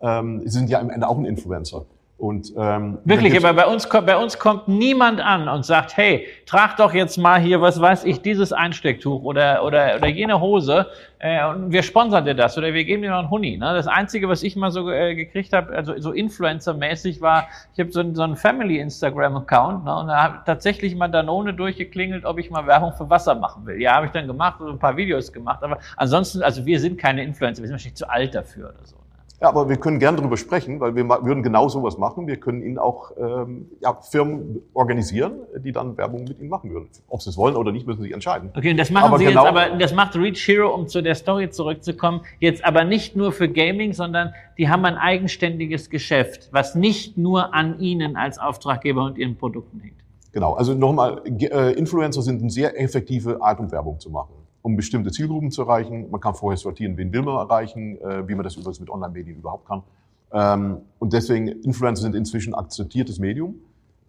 [0.00, 1.84] Ähm, sie sind ja am Ende auch ein Influencer.
[2.18, 6.78] Und, ähm, Wirklich, aber bei uns, bei uns kommt niemand an und sagt, hey, trag
[6.78, 10.86] doch jetzt mal hier, was weiß ich, dieses Einstecktuch oder, oder, oder jene Hose
[11.18, 13.58] äh, und wir sponsern dir das oder wir geben dir noch einen Huni.
[13.58, 13.74] Ne?
[13.74, 17.92] Das Einzige, was ich mal so äh, gekriegt habe, also so Influencer-mäßig war, ich habe
[17.92, 19.96] so, so einen Family-Instagram-Account ne?
[19.96, 23.78] und da habe tatsächlich mal Danone durchgeklingelt, ob ich mal Werbung für Wasser machen will.
[23.78, 26.96] Ja, habe ich dann gemacht und ein paar Videos gemacht, aber ansonsten, also wir sind
[26.98, 28.96] keine Influencer, wir sind wahrscheinlich zu alt dafür oder so.
[29.40, 32.26] Ja, aber wir können gern darüber sprechen, weil wir würden genau sowas machen.
[32.26, 36.88] Wir können Ihnen auch ähm, ja, Firmen organisieren, die dann Werbung mit Ihnen machen würden.
[37.08, 38.50] Ob Sie es wollen oder nicht, müssen Sie entscheiden.
[38.56, 41.02] Okay, und das machen aber Sie genau, jetzt aber, das macht Reach Hero, um zu
[41.02, 46.48] der Story zurückzukommen, jetzt aber nicht nur für Gaming, sondern die haben ein eigenständiges Geschäft,
[46.52, 49.96] was nicht nur an Ihnen als Auftraggeber und Ihren Produkten hängt.
[50.32, 54.74] Genau, also nochmal, äh, Influencer sind eine sehr effektive Art, um Werbung zu machen um
[54.74, 56.10] bestimmte Zielgruppen zu erreichen.
[56.10, 59.36] Man kann vorher sortieren, wen will man erreichen, äh, wie man das übrigens mit Online-Medien
[59.36, 59.84] überhaupt kann.
[60.32, 63.54] Ähm, und deswegen, Influencer sind inzwischen akzeptiertes Medium.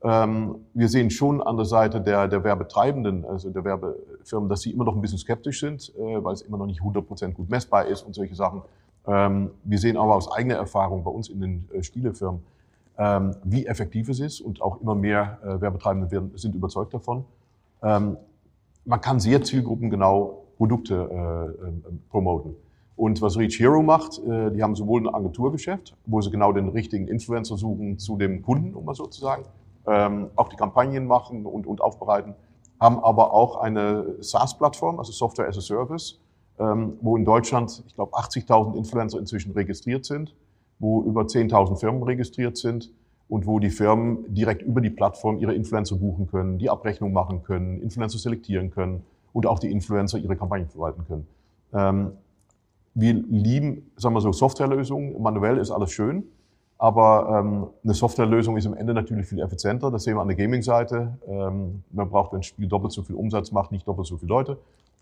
[0.02, 4.72] Ähm, wir sehen schon an der Seite der, der Werbetreibenden, also der Werbefirmen, dass sie
[4.72, 7.86] immer noch ein bisschen skeptisch sind, äh, weil es immer noch nicht 100% gut messbar
[7.86, 8.64] ist und solche Sachen.
[9.06, 12.42] Ähm, wir sehen aber aus eigener Erfahrung bei uns in den äh, Spielefirmen,
[12.98, 17.26] ähm, wie effektiv es ist und auch immer mehr äh, Werbetreibende werden, sind überzeugt davon.
[17.84, 18.18] Ähm,
[18.86, 21.72] man kann sehr zielgruppengenau Produkte äh, äh,
[22.10, 22.56] promoten.
[22.96, 26.70] Und was Reach Hero macht, äh, die haben sowohl ein Agenturgeschäft, wo sie genau den
[26.70, 29.44] richtigen Influencer suchen zu dem Kunden, um mal so zu sagen,
[29.86, 32.34] ähm, auch die Kampagnen machen und, und aufbereiten,
[32.80, 36.20] haben aber auch eine SaaS-Plattform, also Software as a Service,
[36.60, 40.36] ähm, wo in Deutschland, ich glaube, 80.000 Influencer inzwischen registriert sind,
[40.80, 42.92] wo über 10.000 Firmen registriert sind
[43.30, 47.44] und wo die Firmen direkt über die Plattform ihre Influencer buchen können, die Abrechnung machen
[47.44, 49.04] können, Influencer selektieren können
[49.38, 51.28] und auch die Influencer ihre Kampagnen verwalten können.
[51.72, 52.12] Ähm,
[52.96, 55.22] wir lieben, sagen wir so, Softwarelösungen.
[55.22, 56.24] Manuell ist alles schön.
[56.80, 59.92] Aber ähm, eine Softwarelösung ist am Ende natürlich viel effizienter.
[59.92, 61.20] Das sehen wir an der Gaming-Seite.
[61.28, 64.30] Ähm, man braucht, wenn ein Spiel doppelt so viel Umsatz macht, nicht doppelt so viele
[64.30, 64.58] Leute.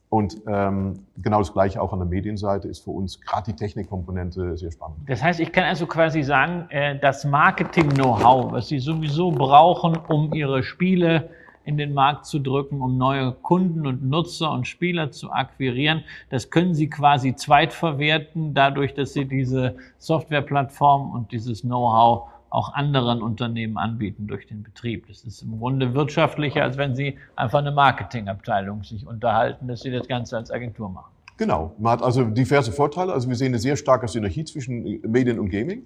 [0.09, 4.57] Und ähm, genau das Gleiche auch an der Medienseite ist für uns gerade die Technikkomponente
[4.57, 4.97] sehr spannend.
[5.07, 10.33] Das heißt, ich kann also quasi sagen, äh, das Marketing-Know-how, was Sie sowieso brauchen, um
[10.33, 11.29] Ihre Spiele
[11.65, 16.04] in den Markt zu drücken, um neue Kunden und Nutzer und Spieler zu akquirieren.
[16.30, 23.21] Das können Sie quasi zweitverwerten, dadurch, dass Sie diese Softwareplattform und dieses Know-how auch anderen
[23.21, 25.08] Unternehmen anbieten durch den Betrieb.
[25.08, 29.91] Das ist im Grunde wirtschaftlicher, als wenn Sie einfach eine Marketingabteilung sich unterhalten, dass Sie
[29.91, 31.12] das Ganze als Agentur machen.
[31.38, 31.73] Genau.
[31.78, 33.12] Man hat also diverse Vorteile.
[33.12, 35.84] Also wir sehen eine sehr starke Synergie zwischen Medien und Gaming.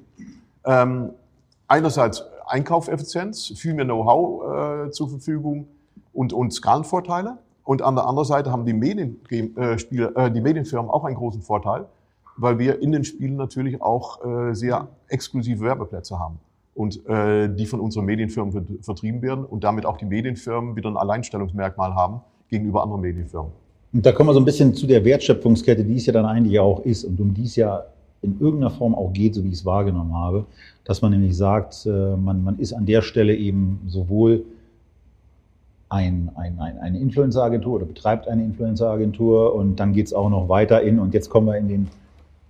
[0.66, 1.12] Ähm,
[1.70, 5.68] einerseits Einkaufeffizienz, viel mehr Know-how äh, zur Verfügung
[6.14, 7.38] und, und Skalenvorteile.
[7.64, 11.16] Und an der anderen Seite haben die, Medien, äh, Spiele, äh, die Medienfirmen auch einen
[11.16, 11.86] großen Vorteil,
[12.36, 16.40] weil wir in den Spielen natürlich auch äh, sehr exklusive Werbeplätze haben
[16.74, 20.98] und äh, die von unseren Medienfirmen vertrieben werden und damit auch die Medienfirmen wieder ein
[20.98, 23.52] Alleinstellungsmerkmal haben gegenüber anderen Medienfirmen.
[23.94, 26.60] Und da kommen wir so ein bisschen zu der Wertschöpfungskette, die es ja dann eigentlich
[26.60, 27.84] auch ist und um die es ja
[28.22, 30.46] in irgendeiner Form auch geht, so wie ich es wahrgenommen habe,
[30.84, 34.44] dass man nämlich sagt, äh, man, man ist an der Stelle eben sowohl
[35.90, 40.48] ein, ein, ein, eine Influencer-Agentur oder betreibt eine Influencer-Agentur und dann geht es auch noch
[40.50, 41.88] weiter in, und jetzt kommen wir in den,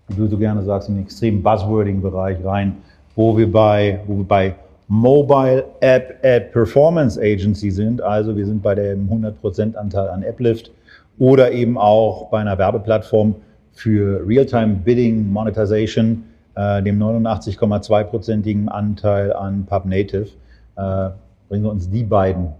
[0.10, 2.77] wie du so gerne sagst, in den extremen Buzzwording-Bereich rein,
[3.15, 4.55] wo wir bei, wo wir bei
[4.88, 10.71] Mobile App Ad Performance Agency sind, also wir sind bei dem 100% Anteil an AppLift
[11.19, 13.36] oder eben auch bei einer Werbeplattform,
[13.73, 16.23] für Real-Time Bidding Monetization,
[16.55, 20.29] äh, dem 89,2-prozentigen Anteil an PubNative,
[20.75, 21.10] äh,
[21.47, 22.53] bringen wir uns die beiden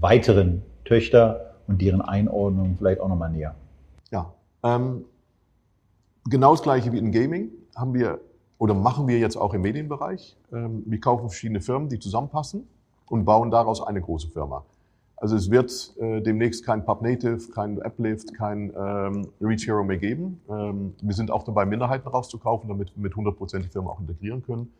[0.00, 3.54] weiteren Töchter und deren Einordnung vielleicht auch nochmal näher.
[4.10, 5.04] Ja, ähm,
[6.28, 8.20] genau das gleiche wie in Gaming haben wir
[8.58, 10.36] oder machen wir jetzt auch im Medienbereich.
[10.52, 12.68] Ähm, wir kaufen verschiedene Firmen, die zusammenpassen
[13.08, 14.64] und bauen daraus eine große Firma.
[15.20, 20.40] Also es wird äh, demnächst kein PubNative, kein AppLift, kein ähm, Reach Hero mehr geben.
[20.48, 24.42] Ähm, wir sind auch dabei, Minderheiten rauszukaufen, damit wir mit 100% die Firma auch integrieren
[24.42, 24.72] können.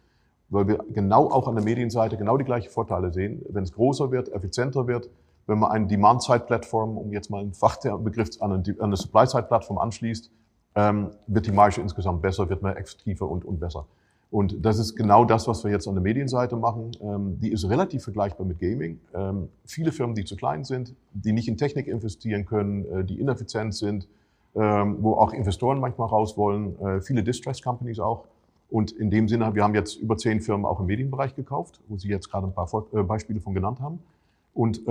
[0.48, 3.42] Weil wir genau auch an der Medienseite genau die gleichen Vorteile sehen.
[3.50, 5.11] Wenn es größer wird, effizienter wird,
[5.46, 10.31] wenn man eine Demand-Side-Plattform, um jetzt mal einen Fachbegriff an eine, Supply-Side-Plattform anschließt,
[10.74, 13.87] ähm, wird die Marge insgesamt besser, wird man effektiver und, und besser.
[14.30, 16.92] Und das ist genau das, was wir jetzt an der Medienseite machen.
[17.02, 19.00] Ähm, die ist relativ vergleichbar mit Gaming.
[19.12, 23.18] Ähm, viele Firmen, die zu klein sind, die nicht in Technik investieren können, äh, die
[23.18, 24.06] ineffizient sind,
[24.54, 28.26] ähm, wo auch Investoren manchmal raus wollen, äh, viele Distress Companies auch.
[28.70, 31.96] Und in dem Sinne, wir haben jetzt über zehn Firmen auch im Medienbereich gekauft, wo
[31.96, 33.98] Sie jetzt gerade ein paar äh, Beispiele von genannt haben.
[34.54, 34.84] Und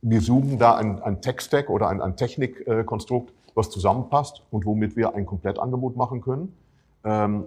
[0.00, 5.14] wir suchen da ein, ein Tech-Stack oder ein, ein Technikkonstrukt, was zusammenpasst und womit wir
[5.14, 6.52] ein Komplettangebot machen können.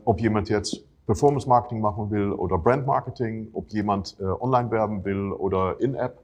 [0.03, 5.03] Ob jemand jetzt Performance Marketing machen will oder Brand Marketing, ob jemand äh, online werben
[5.03, 6.19] will oder in-App.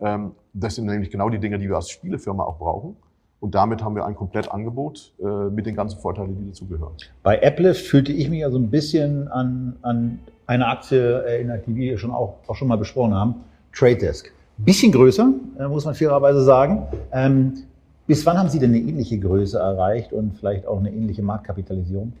[0.00, 2.96] Ähm, das sind nämlich genau die Dinge, die wir als Spielefirma auch brauchen.
[3.40, 6.94] Und damit haben wir ein Komplettangebot äh, mit den ganzen Vorteilen, die dazugehören.
[7.22, 11.74] Bei Applift fühlte ich mich ja so ein bisschen an, an eine Aktie erinnert, die
[11.74, 13.34] wir schon auch, auch schon mal besprochen haben,
[13.72, 14.32] Trade Desk.
[14.56, 16.84] Bisschen größer, äh, muss man fairerweise sagen.
[17.12, 17.64] Ähm,
[18.06, 22.12] bis wann haben Sie denn eine ähnliche Größe erreicht und vielleicht auch eine ähnliche Marktkapitalisierung?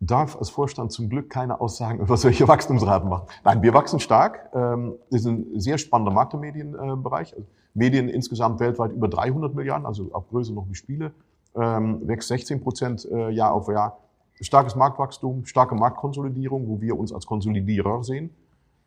[0.00, 3.26] Darf als Vorstand zum Glück keine Aussagen über solche Wachstumsraten machen.
[3.44, 4.50] Nein, wir wachsen stark.
[4.54, 7.34] Ähm, das ist ein sehr spannender Markt im Medienbereich.
[7.36, 11.12] Also Medien insgesamt weltweit über 300 Milliarden, also auch größer noch wie Spiele,
[11.54, 13.98] ähm, wächst 16 Prozent äh, Jahr auf Jahr.
[14.40, 18.30] Starkes Marktwachstum, starke Marktkonsolidierung, wo wir uns als Konsolidierer sehen.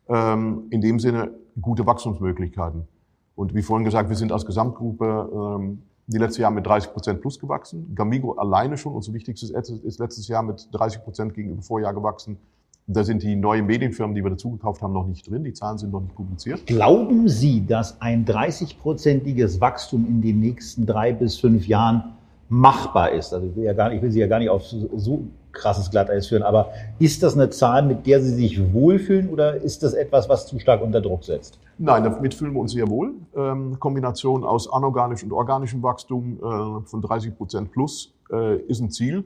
[0.08, 2.88] Ähm, in dem Sinne gute Wachstumsmöglichkeiten.
[3.36, 7.38] Und wie vorhin gesagt, wir sind als Gesamtgruppe die letzte Jahr mit 30 Prozent plus
[7.38, 7.94] gewachsen.
[7.94, 12.38] Gamigo alleine schon, unser wichtigstes Asset, ist letztes Jahr mit 30 Prozent gegenüber Vorjahr gewachsen.
[12.86, 15.42] Da sind die neuen Medienfirmen, die wir dazugekauft haben, noch nicht drin.
[15.42, 16.66] Die Zahlen sind noch nicht publiziert.
[16.66, 22.12] Glauben Sie, dass ein 30-prozentiges Wachstum in den nächsten drei bis fünf Jahren
[22.50, 23.32] machbar ist?
[23.32, 26.26] Also ich will, ja gar ich will Sie ja gar nicht auf so krasses Glatteis
[26.26, 30.28] führen, aber ist das eine Zahl, mit der Sie sich wohlfühlen oder ist das etwas,
[30.28, 31.58] was zu stark unter Druck setzt?
[31.78, 33.14] Nein, damit fühlen wir uns sehr wohl.
[33.34, 38.90] Ähm, Kombination aus anorganischem und organischem Wachstum äh, von 30 Prozent plus äh, ist ein
[38.90, 39.24] Ziel.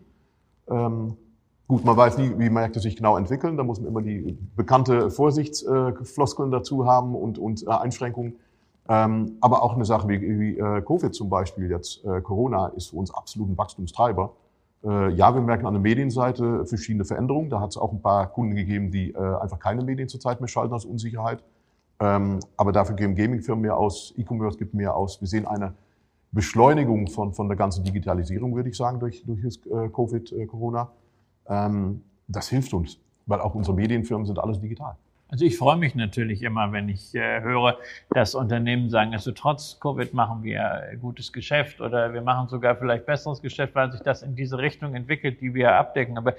[0.70, 1.16] Ähm,
[1.66, 3.56] gut, man weiß nie, wie Märkte sich genau entwickeln.
[3.56, 8.36] Da muss man immer die bekannte Vorsichtsfloskeln äh, dazu haben und, und äh, Einschränkungen.
[8.88, 12.90] Ähm, aber auch eine Sache wie, wie äh, Covid zum Beispiel jetzt, äh, Corona, ist
[12.90, 14.32] für uns absolut ein Wachstumstreiber.
[14.84, 17.50] Äh, ja, wir merken an der Medienseite verschiedene Veränderungen.
[17.50, 20.48] Da hat es auch ein paar Kunden gegeben, die äh, einfach keine Medien zurzeit mehr
[20.48, 21.42] schalten aus Unsicherheit.
[22.00, 25.20] Ähm, aber dafür geben Gaming-Firmen mehr aus, E-Commerce gibt mehr aus.
[25.20, 25.74] Wir sehen eine
[26.30, 30.90] Beschleunigung von, von der ganzen Digitalisierung, würde ich sagen, durch, durch das äh, Covid-Corona.
[31.48, 34.96] Ähm, das hilft uns, weil auch unsere Medienfirmen sind alles digital.
[35.30, 37.76] Also ich freue mich natürlich immer, wenn ich äh, höre,
[38.08, 43.04] dass Unternehmen sagen, also trotz Covid machen wir gutes Geschäft oder wir machen sogar vielleicht
[43.04, 46.16] besseres Geschäft, weil sich das in diese Richtung entwickelt, die wir abdecken.
[46.16, 46.32] Aber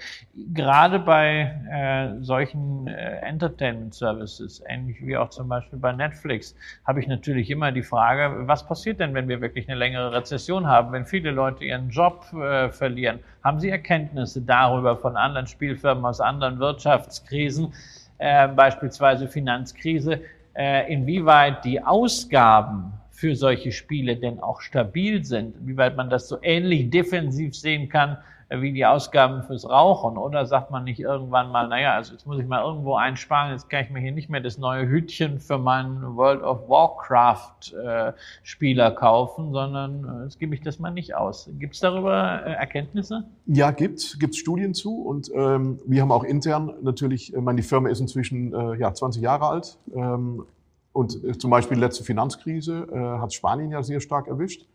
[0.56, 7.00] gerade bei äh, solchen äh, Entertainment Services, ähnlich wie auch zum Beispiel bei Netflix, habe
[7.00, 10.92] ich natürlich immer die Frage, was passiert denn, wenn wir wirklich eine längere Rezession haben,
[10.94, 13.20] wenn viele Leute ihren Job äh, verlieren?
[13.44, 17.72] Haben Sie Erkenntnisse darüber von anderen Spielfirmen aus anderen Wirtschaftskrisen?
[18.20, 20.22] Äh, beispielsweise Finanzkrise,
[20.54, 26.38] äh, inwieweit die Ausgaben für solche Spiele denn auch stabil sind, inwieweit man das so
[26.42, 28.18] ähnlich defensiv sehen kann
[28.50, 30.18] wie die Ausgaben fürs Rauchen?
[30.18, 33.70] Oder sagt man nicht irgendwann mal, naja, also jetzt muss ich mal irgendwo einsparen, jetzt
[33.70, 38.92] kann ich mir hier nicht mehr das neue Hütchen für meinen World of Warcraft äh,
[38.92, 41.50] kaufen, sondern äh, jetzt gebe ich das mal nicht aus.
[41.60, 43.26] Gibt es darüber äh, Erkenntnisse?
[43.46, 47.68] Ja, gibt es Studien zu und ähm, wir haben auch intern natürlich, ich meine, die
[47.68, 50.44] Firma ist inzwischen äh, ja, 20 Jahre alt ähm,
[50.92, 54.66] und zum Beispiel die letzte Finanzkrise äh, hat Spanien ja sehr stark erwischt.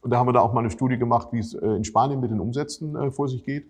[0.00, 2.20] Und da haben wir da auch mal eine Studie gemacht, wie es äh, in Spanien
[2.20, 3.66] mit den Umsätzen äh, vor sich geht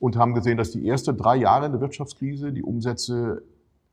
[0.00, 3.42] und haben gesehen, dass die ersten drei Jahre in der Wirtschaftskrise die Umsätze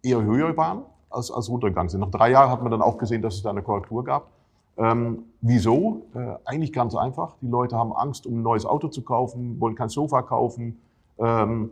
[0.04, 2.02] eher höher waren als, als runtergegangen sind.
[2.02, 4.30] Nach drei Jahren hat man dann auch gesehen, dass es da eine Korrektur gab.
[4.78, 6.06] Ähm, wieso?
[6.14, 7.36] Äh, eigentlich ganz einfach.
[7.42, 10.80] Die Leute haben Angst, um ein neues Auto zu kaufen, wollen kein Sofa kaufen,
[11.18, 11.72] ähm,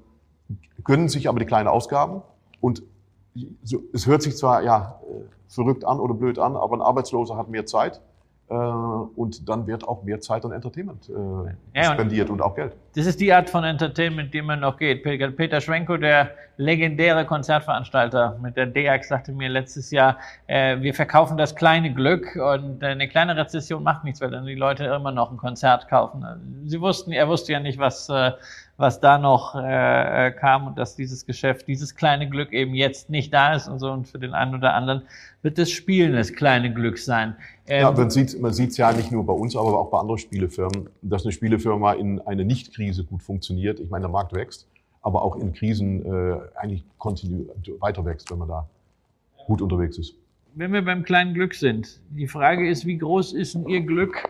[0.86, 2.22] können sich aber die kleinen Ausgaben.
[2.62, 2.84] Und
[3.64, 5.00] so, es hört sich zwar ja
[5.48, 8.00] verrückt an oder blöd an, aber ein Arbeitsloser hat mehr Zeit äh,
[8.48, 12.76] und dann wird auch mehr Zeit an Entertainment äh, ja, spendiert und, und, auch Geld.
[12.96, 15.04] Das ist die Art von Entertainment, die man noch geht.
[15.04, 20.18] Peter Schwenko, der legendäre Konzertveranstalter mit der DEAX, sagte mir letztes Jahr,
[20.48, 24.56] äh, wir verkaufen das kleine Glück und eine kleine Rezession macht nichts, weil dann die
[24.56, 26.26] Leute immer noch ein Konzert kaufen.
[26.66, 28.32] Sie wussten, er wusste ja nicht, was äh,
[28.78, 33.32] was da noch äh, kam und dass dieses Geschäft, dieses kleine Glück eben jetzt nicht
[33.34, 33.92] da ist und so.
[33.92, 35.04] Und für den einen oder anderen
[35.42, 37.36] wird das Spielen das kleine Glück sein.
[37.68, 40.18] Ähm, ja, man sieht man sieht's ja nicht nur bei uns, aber auch bei anderen
[40.18, 43.80] Spielefirmen, dass eine Spielefirma in eine Nicht-Krise gut funktioniert.
[43.80, 44.68] Ich meine, der Markt wächst,
[45.02, 48.68] aber auch in Krisen äh, eigentlich kontinuierlich weiter wächst, wenn man da
[49.46, 50.16] gut unterwegs ist.
[50.56, 54.30] Wenn wir beim kleinen Glück sind, die Frage ist, wie groß ist denn Ihr Glück,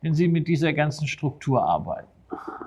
[0.00, 2.15] wenn Sie mit dieser ganzen Struktur arbeiten?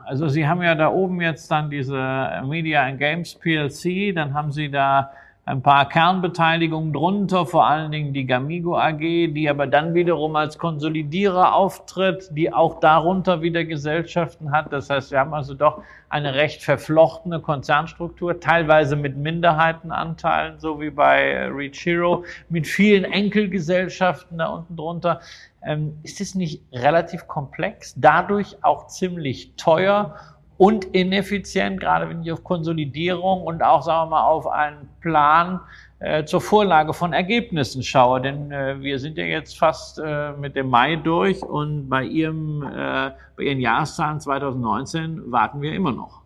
[0.06, 4.52] Also Sie haben ja da oben jetzt dann diese Media and Games PLC, dann haben
[4.52, 5.12] Sie da
[5.50, 10.60] ein paar Kernbeteiligungen drunter, vor allen Dingen die Gamigo AG, die aber dann wiederum als
[10.60, 14.72] Konsolidierer auftritt, die auch darunter wieder Gesellschaften hat.
[14.72, 20.92] Das heißt, wir haben also doch eine recht verflochtene Konzernstruktur, teilweise mit Minderheitenanteilen, so wie
[20.92, 25.20] bei Reach Hero, mit vielen Enkelgesellschaften da unten drunter.
[25.64, 30.16] Ähm, ist es nicht relativ komplex, dadurch auch ziemlich teuer
[30.60, 35.62] und ineffizient, gerade wenn ich auf Konsolidierung und auch, sagen wir mal, auf einen Plan
[36.00, 38.20] äh, zur Vorlage von Ergebnissen schaue.
[38.20, 42.62] Denn äh, wir sind ja jetzt fast äh, mit dem Mai durch und bei, Ihrem,
[42.64, 46.24] äh, bei Ihren Jahreszahlen 2019 warten wir immer noch.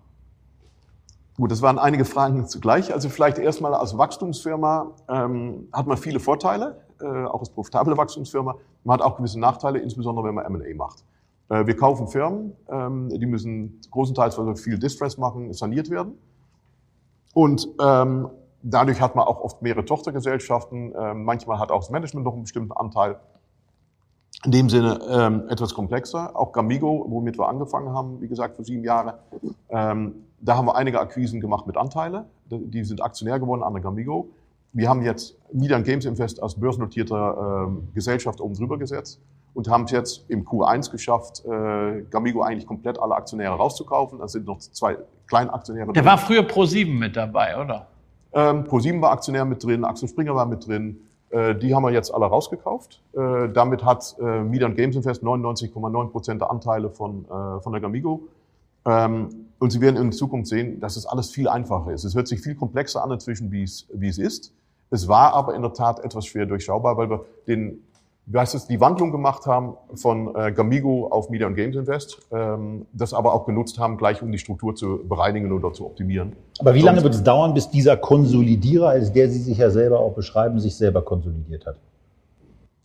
[1.37, 2.91] Gut, das waren einige Fragen zugleich.
[2.91, 8.55] Also vielleicht erstmal als Wachstumsfirma ähm, hat man viele Vorteile, äh, auch als profitable Wachstumsfirma.
[8.83, 11.03] Man hat auch gewisse Nachteile, insbesondere wenn man M&A macht.
[11.53, 16.17] Äh, wir kaufen Firmen, ähm, die müssen großenteils, viel Distress machen, saniert werden.
[17.33, 18.29] Und ähm,
[18.63, 20.93] dadurch hat man auch oft mehrere Tochtergesellschaften.
[20.97, 23.17] Ähm, manchmal hat auch das Management noch einen bestimmten Anteil.
[24.45, 26.35] In dem Sinne etwas komplexer.
[26.35, 29.19] Auch Gamigo, womit wir angefangen haben, wie gesagt, für sieben Jahre.
[29.69, 32.25] Ähm, da haben wir einige Akquisen gemacht mit Anteile.
[32.49, 34.27] Die sind Aktionär geworden an der Gamigo.
[34.73, 39.21] Wir haben jetzt Media Games Invest als börsennotierter Gesellschaft oben drüber gesetzt
[39.53, 44.19] und haben es jetzt im Q1 geschafft, äh, Gamigo eigentlich komplett alle Aktionäre rauszukaufen.
[44.21, 44.97] Es sind noch zwei
[45.27, 45.87] Kleinaktionäre.
[45.87, 46.05] Der drin.
[46.05, 47.87] war früher Pro7 mit dabei, oder?
[48.33, 50.99] Ähm, Pro7 war Aktionär mit drin, Axel Springer war mit drin.
[51.29, 53.01] Äh, die haben wir jetzt alle rausgekauft.
[53.13, 57.81] Äh, damit hat äh, Media Games Invest 99,9 Prozent der Anteile von, äh, von der
[57.81, 58.27] Gamigo.
[58.85, 59.29] Ähm,
[59.59, 62.03] und Sie werden in Zukunft sehen, dass es alles viel einfacher ist.
[62.03, 64.53] Es hört sich viel komplexer an inzwischen, wie es, wie es ist.
[64.89, 67.83] Es war aber in der Tat etwas schwer durchschaubar, weil wir den
[68.25, 72.19] wie heißt es, die Wandlung gemacht haben von äh, Gamigo auf Media und Games Invest,
[72.31, 76.33] ähm, das aber auch genutzt haben, gleich um die Struktur zu bereinigen oder zu optimieren.
[76.59, 79.99] Aber wie lange wird es dauern, bis dieser Konsolidierer, als der Sie sich ja selber
[79.99, 81.75] auch beschreiben, sich selber konsolidiert hat?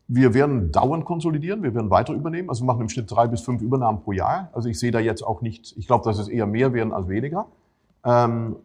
[0.08, 2.48] Wir werden dauernd konsolidieren, wir werden weiter übernehmen.
[2.48, 4.50] Also wir machen im Schnitt drei bis fünf Übernahmen pro Jahr.
[4.54, 7.08] Also ich sehe da jetzt auch nicht, ich glaube, dass es eher mehr werden als
[7.08, 7.46] weniger.
[8.04, 8.56] Ähm,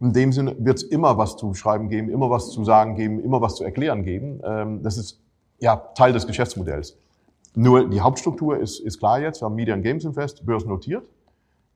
[0.00, 3.20] in dem Sinne wird es immer was zu schreiben geben, immer was zu sagen geben,
[3.20, 4.40] immer was zu erklären geben.
[4.44, 5.23] Ähm, das ist
[5.60, 6.96] ja Teil des Geschäftsmodells.
[7.54, 9.40] Nur die Hauptstruktur ist, ist klar jetzt.
[9.40, 11.08] Wir haben Media Games Invest börsennotiert.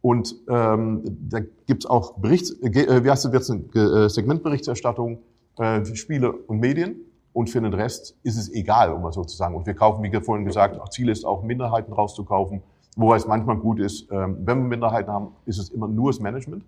[0.00, 5.18] Und ähm, da gibt's auch Berichts, äh, wie heißt das jetzt, eine Segmentberichterstattung,
[5.58, 6.96] äh, Spiele und Medien.
[7.32, 9.54] Und für den Rest ist es egal, um mal so zu sagen.
[9.54, 12.62] Und wir kaufen, wie vorhin gesagt, auch Ziel ist auch Minderheiten rauszukaufen.
[12.96, 16.20] Wobei es manchmal gut ist, ähm, wenn wir Minderheiten haben, ist es immer nur das
[16.20, 16.64] Management.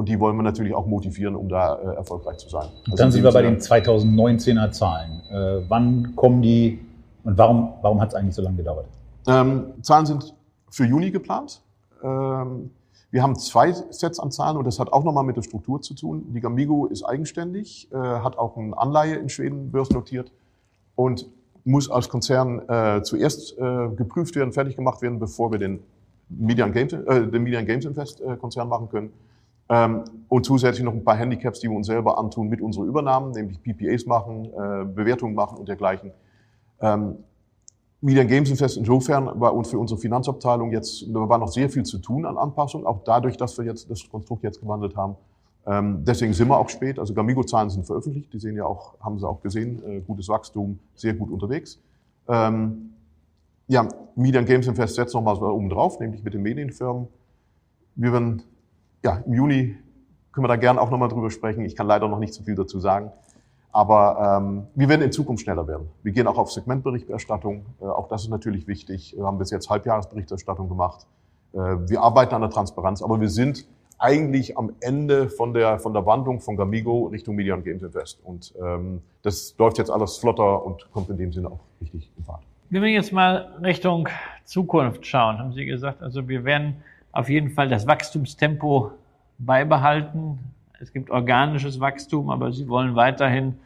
[0.00, 2.68] Und die wollen wir natürlich auch motivieren, um da äh, erfolgreich zu sein.
[2.86, 5.20] Also dann sind wir bei den 2019er Zahlen.
[5.30, 6.80] Äh, wann kommen die
[7.22, 8.86] und warum, warum hat es eigentlich so lange gedauert?
[9.28, 10.34] Ähm, Zahlen sind
[10.70, 11.60] für Juni geplant.
[12.02, 12.70] Ähm,
[13.10, 15.92] wir haben zwei Sets an Zahlen und das hat auch nochmal mit der Struktur zu
[15.92, 16.32] tun.
[16.32, 20.32] Die Gamigo ist eigenständig, äh, hat auch eine Anleihe in Schweden börsennotiert
[20.94, 21.26] und
[21.64, 25.80] muss als Konzern äh, zuerst äh, geprüft werden, fertig gemacht werden, bevor wir den
[26.30, 29.12] Media Games, äh, den Media Games Invest äh, Konzern machen können.
[29.70, 33.30] Ähm, und zusätzlich noch ein paar Handicaps, die wir uns selber antun mit unseren Übernahmen,
[33.30, 36.10] nämlich PPAs machen, äh, Bewertungen machen und dergleichen.
[36.80, 37.18] Ähm,
[38.00, 41.84] Media Games Invest insofern bei uns für unsere Finanzabteilung jetzt, da war noch sehr viel
[41.84, 45.16] zu tun an Anpassung, auch dadurch, dass wir jetzt das Konstrukt jetzt gewandelt haben.
[45.66, 46.98] Ähm, deswegen sind wir auch spät.
[46.98, 50.78] Also Gamigo-Zahlen sind veröffentlicht, die sehen ja auch, haben Sie auch gesehen, äh, gutes Wachstum,
[50.94, 51.78] sehr gut unterwegs.
[52.26, 52.94] Ähm,
[53.68, 57.06] ja, Media Games Invest setzt nochmal so oben drauf, nämlich mit den Medienfirmen.
[57.94, 58.42] Wir werden,
[59.02, 59.76] ja, im Juni
[60.32, 61.64] können wir da gerne auch nochmal drüber sprechen.
[61.64, 63.10] Ich kann leider noch nicht so viel dazu sagen.
[63.72, 65.88] Aber ähm, wir werden in Zukunft schneller werden.
[66.02, 67.66] Wir gehen auch auf Segmentberichterstattung.
[67.80, 69.14] Äh, auch das ist natürlich wichtig.
[69.16, 71.06] Wir haben bis jetzt Halbjahresberichterstattung gemacht.
[71.52, 73.66] Äh, wir arbeiten an der Transparenz, aber wir sind
[73.98, 78.20] eigentlich am Ende von der, von der Wandlung von Gamigo Richtung Media und Games Invest.
[78.24, 82.24] Und ähm, das läuft jetzt alles flotter und kommt in dem Sinne auch richtig in
[82.24, 82.42] Fahrt.
[82.70, 84.08] Wenn wir jetzt mal Richtung
[84.44, 86.82] Zukunft schauen, haben Sie gesagt, also wir werden
[87.12, 88.92] auf jeden Fall das Wachstumstempo
[89.38, 90.38] beibehalten.
[90.80, 93.58] Es gibt organisches Wachstum, aber sie wollen weiterhin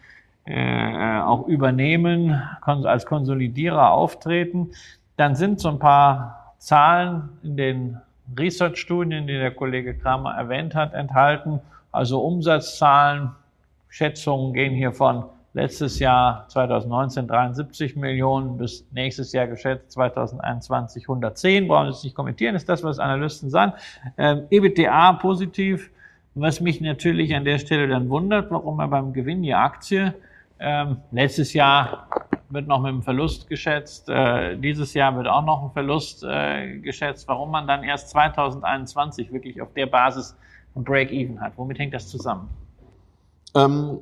[0.47, 4.70] äh, auch übernehmen, als Konsolidierer auftreten.
[5.16, 8.01] Dann sind so ein paar Zahlen in den
[8.38, 11.61] Research-Studien, die der Kollege Kramer erwähnt hat, enthalten.
[11.92, 13.30] Also Umsatzzahlen,
[13.88, 15.24] Schätzungen gehen hier von
[15.55, 21.69] letztes Jahr 2019 73 Millionen bis nächstes Jahr geschätzt 2021 110.
[21.69, 23.73] Brauchen Sie es nicht kommentieren, ist das, was Analysten sagen.
[24.19, 25.91] Ähm, EBITDA positiv,
[26.35, 30.13] was mich natürlich an der Stelle dann wundert, warum er beim Gewinn je Aktie
[30.59, 32.09] ähm, letztes Jahr
[32.51, 36.79] wird noch mit einem Verlust geschätzt, äh, dieses Jahr wird auch noch ein Verlust äh,
[36.79, 40.37] geschätzt, warum man dann erst 2021 wirklich auf der Basis
[40.77, 41.53] ein Break-Even hat.
[41.57, 42.49] Womit hängt das zusammen?
[43.57, 44.01] Ähm,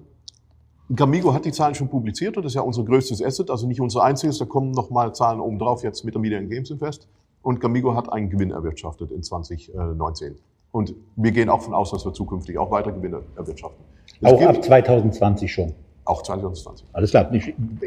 [0.95, 3.81] Gamigo hat die Zahlen schon publiziert und das ist ja unser größtes Asset, also nicht
[3.81, 7.09] unser einziges, da kommen nochmal Zahlen oben drauf jetzt mit der Media Games Invest.
[7.41, 10.37] Und Gamigo hat einen Gewinn erwirtschaftet in 2019.
[10.71, 13.85] Und wir gehen auch von aus, dass wir zukünftig auch weiter Gewinne erwirtschaften.
[14.21, 15.75] Es auch ab 2020 schon.
[16.05, 16.87] Auch 2020.
[16.93, 17.31] Alles klar.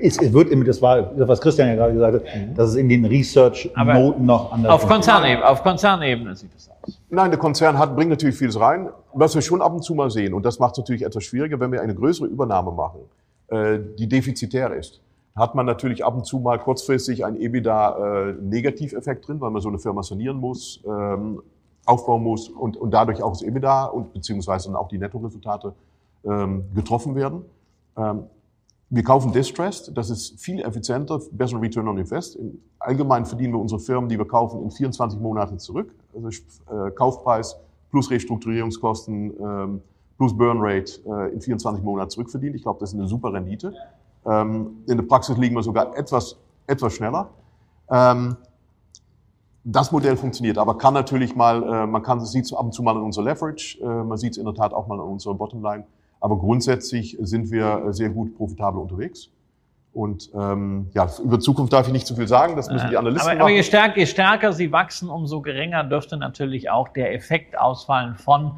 [0.02, 2.56] Es, es wird immer, das war, was Christian ja gerade gesagt hat, mhm.
[2.56, 7.02] dass es in den Research-Noten noch anders Auf Konzernebene, auf Konzernebene sieht es aus.
[7.10, 10.10] Nein, der Konzern hat, bringt natürlich vieles rein, was wir schon ab und zu mal
[10.10, 10.34] sehen.
[10.34, 13.02] Und das macht es natürlich etwas schwieriger, wenn wir eine größere Übernahme machen,
[13.48, 15.02] äh, die defizitär ist.
[15.36, 19.68] Hat man natürlich ab und zu mal kurzfristig einen EBITDA-Negativeffekt äh, drin, weil man so
[19.68, 21.42] eine Firma sanieren muss, ähm,
[21.86, 25.74] aufbauen muss und, und dadurch auch das EBITDA und beziehungsweise dann auch die Nettoresultate
[26.26, 27.44] ähm, getroffen werden.
[27.98, 28.26] Ähm,
[28.90, 32.36] wir kaufen Distressed, das ist viel effizienter, besseren Return on Invest.
[32.36, 35.94] Im Allgemeinen verdienen wir unsere Firmen, die wir kaufen, in 24 Monaten zurück.
[36.14, 37.58] Also äh, Kaufpreis
[37.90, 39.82] plus Restrukturierungskosten ähm,
[40.18, 42.56] plus Burn Rate äh, in 24 Monaten zurückverdient.
[42.56, 43.74] Ich glaube, das ist eine super Rendite.
[44.26, 46.38] Ähm, in der Praxis liegen wir sogar etwas,
[46.68, 47.30] etwas schneller.
[49.68, 52.96] Das Modell funktioniert, aber kann natürlich mal, äh, man kann es ab und zu mal
[52.96, 55.86] in unserer Leverage, man sieht es in der Tat auch mal in unserer Bottomline,
[56.26, 59.30] aber grundsätzlich sind wir sehr gut profitabel unterwegs.
[59.94, 63.30] Und ähm, ja, über Zukunft darf ich nicht zu viel sagen, das müssen die Analysten
[63.30, 63.42] aber, machen.
[63.42, 68.16] Aber je stärker, je stärker sie wachsen, umso geringer dürfte natürlich auch der Effekt ausfallen
[68.16, 68.54] von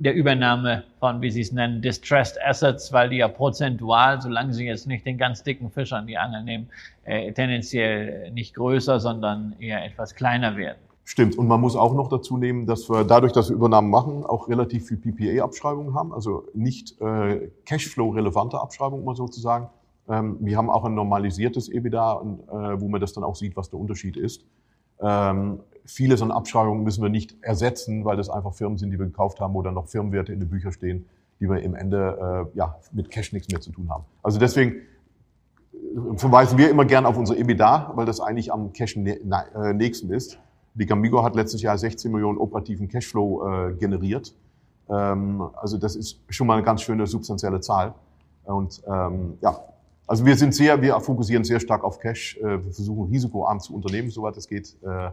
[0.00, 4.66] der Übernahme von, wie Sie es nennen, Distressed Assets, weil die ja prozentual, solange Sie
[4.66, 6.68] jetzt nicht den ganz dicken Fisch an die Angel nehmen,
[7.04, 10.80] äh, tendenziell nicht größer, sondern eher etwas kleiner werden.
[11.06, 11.36] Stimmt.
[11.36, 14.48] Und man muss auch noch dazu nehmen, dass wir dadurch, dass wir Übernahmen machen, auch
[14.48, 19.68] relativ viel PPA-Abschreibungen haben, also nicht äh, Cashflow-relevante Abschreibungen, mal sozusagen.
[20.08, 23.68] Ähm, wir haben auch ein normalisiertes EBITDA, äh, wo man das dann auch sieht, was
[23.68, 24.46] der Unterschied ist.
[24.98, 29.06] Ähm, viele so Abschreibungen müssen wir nicht ersetzen, weil das einfach Firmen sind, die wir
[29.06, 31.06] gekauft haben, wo dann noch Firmenwerte in den Büchern stehen,
[31.38, 34.04] die wir im Ende äh, ja, mit Cash nichts mehr zu tun haben.
[34.22, 34.76] Also deswegen
[36.16, 40.38] verweisen wir immer gern auf unser EBITDA, weil das eigentlich am Cash äh, nächsten ist.
[40.74, 44.34] Die Gamigo hat letztes Jahr 16 Millionen operativen Cashflow äh, generiert.
[44.90, 47.94] Ähm, also das ist schon mal eine ganz schöne substanzielle Zahl.
[48.44, 49.56] Und ähm, ja,
[50.06, 52.36] also wir sind sehr, wir fokussieren sehr stark auf Cash.
[52.38, 54.76] Äh, wir versuchen risikoarm zu unternehmen, soweit es geht.
[54.82, 55.10] Äh,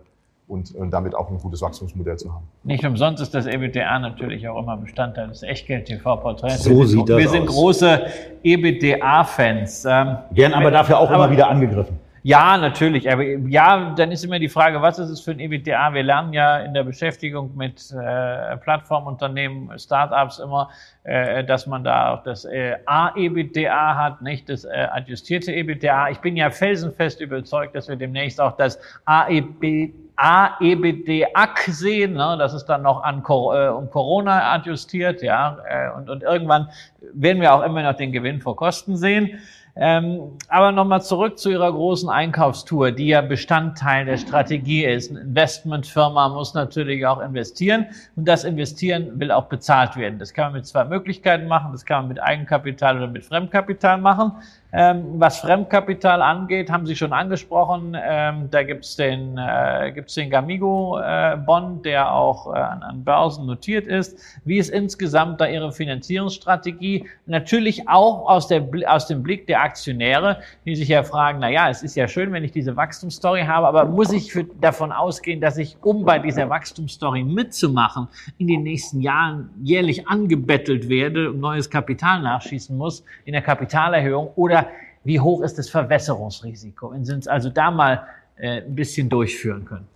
[0.47, 2.45] und, und damit auch ein gutes Wachstumsmodell zu haben.
[2.63, 6.63] Nicht umsonst ist das EBITDA natürlich auch immer Bestandteil des Echtgeld-TV-Porträts.
[6.65, 7.55] So wir sieht sind, das Wir sind aus.
[7.55, 8.05] große
[8.43, 9.85] EBITDA-Fans.
[9.85, 11.97] Ähm, Werden aber dafür auch immer wieder angegriffen.
[12.23, 13.11] Ja, natürlich.
[13.11, 15.93] Aber ja, dann ist immer die Frage, was ist es für ein EBITDA?
[15.95, 20.69] Wir lernen ja in der Beschäftigung mit äh, Plattformunternehmen, Startups immer,
[21.03, 26.09] äh, dass man da auch das äh, A-EBITDA hat, nicht das äh, adjustierte EBITDA.
[26.09, 29.91] Ich bin ja felsenfest überzeugt, dass wir demnächst auch das AEB
[30.21, 32.35] AEBD-AC sehen, ne?
[32.37, 36.69] das ist dann noch an äh, um Corona adjustiert, ja, äh, und, und irgendwann
[37.13, 39.39] werden wir auch immer noch den Gewinn vor Kosten sehen.
[39.75, 45.11] Ähm, aber nochmal zurück zu Ihrer großen Einkaufstour, die ja Bestandteil der Strategie ist.
[45.11, 50.19] Eine Investmentfirma muss natürlich auch investieren und das Investieren will auch bezahlt werden.
[50.19, 51.71] Das kann man mit zwei Möglichkeiten machen.
[51.71, 54.33] Das kann man mit Eigenkapital oder mit Fremdkapital machen.
[54.73, 60.29] Ähm, was Fremdkapital angeht, haben Sie schon angesprochen, ähm, da gibt's den, äh, gibt's den
[60.29, 64.17] Gamigo-Bond, äh, der auch äh, an, an Börsen notiert ist.
[64.45, 67.05] Wie ist insgesamt da Ihre Finanzierungsstrategie?
[67.25, 71.69] Natürlich auch aus, der, aus dem Blick der Aktionäre, die sich ja fragen, na ja,
[71.69, 75.41] es ist ja schön, wenn ich diese Wachstumsstory habe, aber muss ich für, davon ausgehen,
[75.41, 78.07] dass ich, um bei dieser Wachstumsstory mitzumachen,
[78.37, 84.29] in den nächsten Jahren jährlich angebettelt werde und neues Kapital nachschießen muss in der Kapitalerhöhung
[84.35, 84.60] oder
[85.03, 86.91] wie hoch ist das Verwässerungsrisiko?
[86.91, 88.05] Wenn Sie uns also da mal
[88.37, 89.87] äh, ein bisschen durchführen können.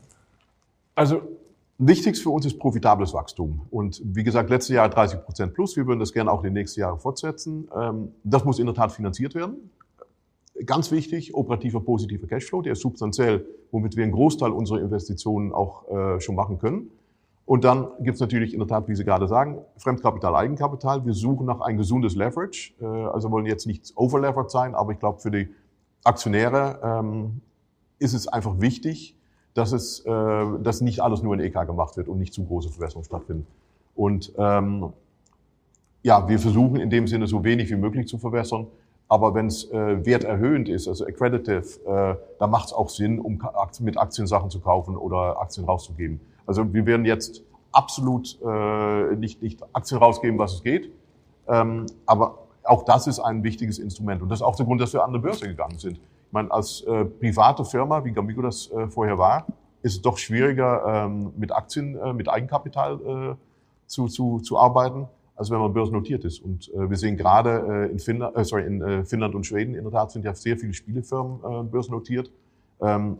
[0.95, 1.21] Also
[1.77, 3.61] wichtigst für uns ist profitables Wachstum.
[3.69, 5.75] Und wie gesagt, letztes Jahr 30 Prozent plus.
[5.75, 7.67] Wir würden das gerne auch in den nächsten Jahren fortsetzen.
[7.75, 9.69] Ähm, das muss in der Tat finanziert werden.
[10.65, 15.89] Ganz wichtig, operativer positiver Cashflow, der ist substanziell, womit wir einen Großteil unserer Investitionen auch
[15.89, 16.89] äh, schon machen können.
[17.45, 21.05] Und dann gibt es natürlich in der Tat, wie Sie gerade sagen, Fremdkapital, Eigenkapital.
[21.05, 22.73] Wir suchen nach ein gesundes Leverage.
[22.81, 25.49] Äh, also wollen jetzt nicht overlevered sein, aber ich glaube, für die
[26.03, 27.41] Aktionäre ähm,
[27.99, 29.15] ist es einfach wichtig,
[29.53, 32.69] dass es, äh, dass nicht alles nur in EK gemacht wird und nicht zu große
[32.69, 33.47] Verwässerungen stattfinden.
[33.95, 34.91] Und ähm,
[36.03, 38.67] ja, wir versuchen in dem Sinne so wenig wie möglich zu verwässern.
[39.07, 43.41] Aber wenn es äh, werterhöhend ist, also accreditive, äh, dann macht es auch Sinn, um
[43.79, 46.19] mit Aktien Sachen zu kaufen oder Aktien rauszugeben.
[46.45, 50.91] Also wir werden jetzt absolut äh, nicht, nicht Aktien rausgeben, was es geht.
[51.47, 54.21] Ähm, aber auch das ist ein wichtiges Instrument.
[54.21, 55.97] Und das ist auch der Grund, dass wir an die Börse gegangen sind.
[55.97, 59.45] Ich meine, als äh, private Firma, wie Gamigo das äh, vorher war,
[59.81, 63.35] ist es doch schwieriger, ähm, mit Aktien, äh, mit Eigenkapital äh,
[63.85, 66.39] zu, zu, zu arbeiten, als wenn man börsennotiert ist.
[66.39, 69.75] Und äh, wir sehen gerade äh, in, Finnland, äh, sorry, in äh, Finnland und Schweden
[69.75, 72.31] in der Tat sind ja sehr viele Spielefirmen äh, börsennotiert.
[72.81, 73.19] Ähm,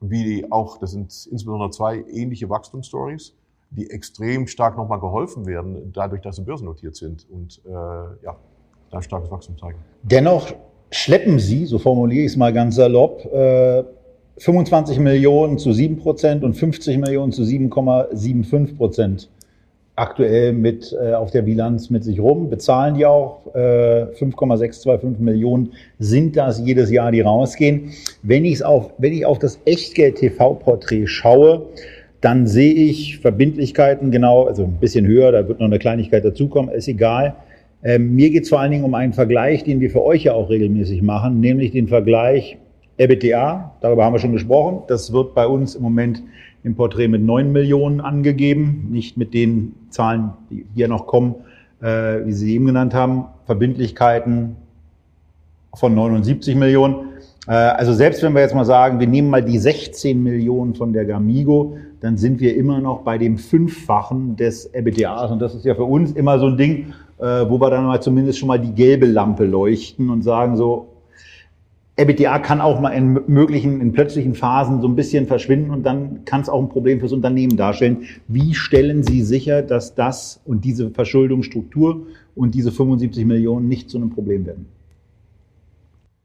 [0.00, 3.34] wie auch, das sind insbesondere zwei ähnliche Wachstumsstories,
[3.70, 8.36] die extrem stark nochmal geholfen werden, dadurch, dass sie börsennotiert sind und äh, ja,
[8.90, 9.78] da starkes Wachstum zeigen.
[10.02, 10.52] Dennoch
[10.90, 13.84] schleppen Sie, so formuliere ich es mal ganz salopp, äh,
[14.38, 19.30] 25 Millionen zu 7 Prozent und 50 Millionen zu 7,75 Prozent
[19.96, 25.72] aktuell mit äh, auf der Bilanz mit sich rum, bezahlen die auch äh, 5,625 Millionen
[25.98, 27.92] sind das jedes Jahr, die rausgehen.
[28.22, 31.66] Wenn ich auf, wenn ich auf das Echtgeld-TV-Porträt schaue,
[32.20, 36.74] dann sehe ich Verbindlichkeiten genau, also ein bisschen höher, da wird noch eine Kleinigkeit dazukommen,
[36.74, 37.34] ist egal.
[37.82, 40.34] Ähm, mir geht es vor allen Dingen um einen Vergleich, den wir für euch ja
[40.34, 42.58] auch regelmäßig machen, nämlich den Vergleich
[42.98, 44.82] EBITDA, darüber haben wir schon gesprochen.
[44.88, 46.22] Das wird bei uns im Moment
[46.66, 51.36] im Porträt mit 9 Millionen angegeben, nicht mit den Zahlen, die hier noch kommen,
[51.80, 54.56] äh, wie Sie eben genannt haben, Verbindlichkeiten
[55.72, 57.10] von 79 Millionen.
[57.46, 60.92] Äh, also selbst wenn wir jetzt mal sagen, wir nehmen mal die 16 Millionen von
[60.92, 65.30] der Gamigo, dann sind wir immer noch bei dem Fünffachen des EBITDAs.
[65.30, 68.02] Und das ist ja für uns immer so ein Ding, äh, wo wir dann mal
[68.02, 70.88] zumindest schon mal die gelbe Lampe leuchten und sagen so,
[71.98, 76.26] EBITDA kann auch mal in möglichen, in plötzlichen Phasen so ein bisschen verschwinden und dann
[76.26, 78.04] kann es auch ein Problem fürs Unternehmen darstellen.
[78.28, 83.96] Wie stellen Sie sicher, dass das und diese Verschuldungsstruktur und diese 75 Millionen nicht zu
[83.96, 84.66] einem Problem werden?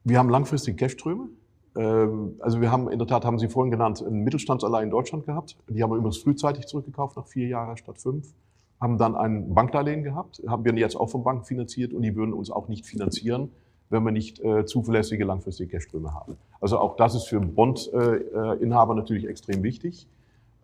[0.04, 1.30] Wir haben langfristige Cashströme.
[1.78, 5.26] Ähm, Also wir haben in der Tat, haben Sie vorhin genannt, einen Mittelstandsallein in Deutschland
[5.26, 5.56] gehabt.
[5.70, 8.34] Die haben wir übrigens frühzeitig zurückgekauft, nach vier Jahren statt fünf.
[8.82, 12.34] Haben dann ein Bankdarlehen gehabt, haben wir jetzt auch von Banken finanziert und die würden
[12.34, 13.52] uns auch nicht finanzieren,
[13.92, 16.38] wenn wir nicht äh, zuverlässige langfristige Cashströme haben.
[16.60, 20.08] Also auch das ist für Bondinhaber natürlich extrem wichtig.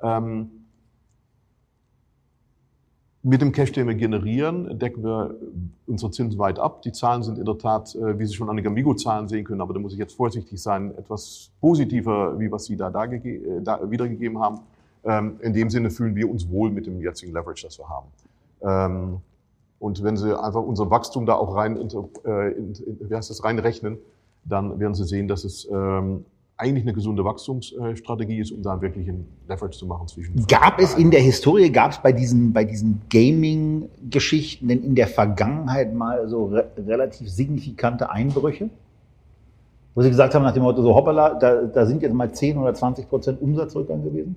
[0.01, 0.49] Ähm,
[3.23, 5.35] Mit dem Cash, den wir generieren, decken wir
[5.85, 6.81] unsere Zinsen weit ab.
[6.83, 9.59] Die Zahlen sind in der Tat, äh, wie Sie schon an den Gamigo-Zahlen sehen können,
[9.59, 13.91] aber da muss ich jetzt vorsichtig sein, etwas positiver, wie was Sie da, da, da
[13.91, 14.59] wiedergegeben haben.
[15.03, 18.07] Ähm, in dem Sinne fühlen wir uns wohl mit dem jetzigen Leverage, das wir haben.
[19.79, 23.43] Und wenn Sie einfach unser Wachstum da auch rein, äh, in, in, wie heißt das,
[23.43, 23.97] reinrechnen,
[24.43, 26.25] dann werden Sie sehen, dass es ähm,
[26.57, 30.45] eigentlich eine gesunde Wachstumsstrategie ist, um da wirklich ein Leverage zu machen zwischen.
[30.47, 35.07] Gab es in der Historie, gab es bei diesen, bei diesen Gaming-Geschichten denn in der
[35.07, 38.69] Vergangenheit mal so re relativ signifikante Einbrüche?
[39.93, 42.57] Wo Sie gesagt haben nach dem Motto, so hoppala, da, da sind jetzt mal 10
[42.57, 44.35] oder 20 Prozent Umsatzrückgang gewesen?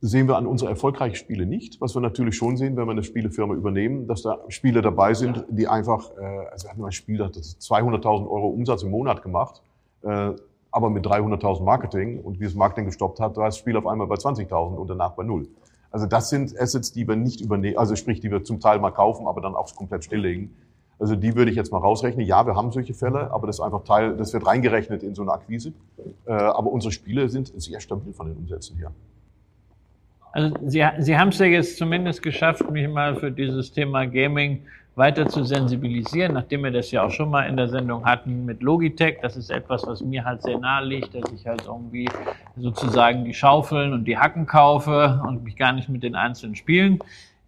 [0.00, 1.80] Sehen wir an unsere erfolgreichen Spiele nicht.
[1.80, 5.44] Was wir natürlich schon sehen, wenn wir eine Spielefirma übernehmen, dass da Spiele dabei sind,
[5.50, 9.22] die einfach, äh, also wir hatten mal ein Spiel, das 200.000 Euro Umsatz im Monat
[9.22, 9.62] gemacht.
[10.02, 10.32] Äh,
[10.72, 14.06] aber mit 300.000 Marketing und wie das Marketing gestoppt hat, war das Spiel auf einmal
[14.06, 15.48] bei 20.000 und danach bei null.
[15.90, 18.92] Also das sind Assets, die wir nicht übernehmen, also sprich, die wir zum Teil mal
[18.92, 20.54] kaufen, aber dann auch komplett stilllegen.
[21.00, 22.24] Also die würde ich jetzt mal rausrechnen.
[22.24, 25.22] Ja, wir haben solche Fälle, aber das ist einfach Teil, das wird reingerechnet in so
[25.22, 25.72] eine Akquise.
[26.26, 28.92] Äh, aber unsere Spiele sind sehr stabil von den Umsätzen her.
[30.32, 34.62] Also Sie, Sie haben es ja jetzt zumindest geschafft, mich mal für dieses Thema Gaming
[34.96, 38.62] weiter zu sensibilisieren, nachdem wir das ja auch schon mal in der Sendung hatten mit
[38.62, 39.18] Logitech.
[39.22, 42.08] Das ist etwas, was mir halt sehr nahe liegt, dass ich halt irgendwie
[42.56, 46.98] sozusagen die Schaufeln und die Hacken kaufe und mich gar nicht mit den einzelnen Spielen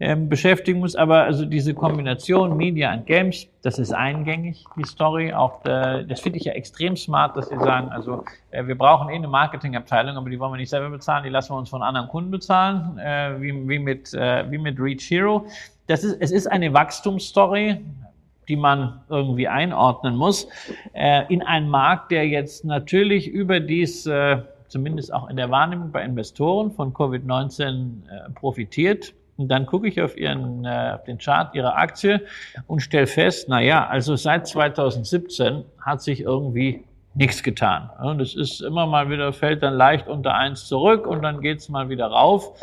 [0.02, 0.96] ähm, beschäftigen muss.
[0.96, 5.32] Aber also diese Kombination Media und Games, das ist eingängig, die Story.
[5.32, 9.10] Auch äh, das finde ich ja extrem smart, dass sie sagen, also äh, wir brauchen
[9.10, 11.82] eh eine Marketingabteilung, aber die wollen wir nicht selber bezahlen, die lassen wir uns von
[11.82, 15.46] anderen Kunden bezahlen, äh, wie, wie, mit, äh, wie mit Reach Hero.
[15.86, 17.78] Das ist, es ist eine Wachstumsstory,
[18.48, 20.48] die man irgendwie einordnen muss,
[20.94, 26.02] äh, in einen Markt, der jetzt natürlich überdies, äh, zumindest auch in der Wahrnehmung bei
[26.02, 27.68] Investoren von Covid-19
[28.08, 29.14] äh, profitiert.
[29.36, 32.20] Und dann gucke ich auf, ihren, äh, auf den Chart ihrer Aktie
[32.66, 37.90] und stelle fest, na ja, also seit 2017 hat sich irgendwie nichts getan.
[38.02, 41.68] Und es ist immer mal wieder, fällt dann leicht unter eins zurück und dann geht's
[41.68, 42.58] mal wieder rauf.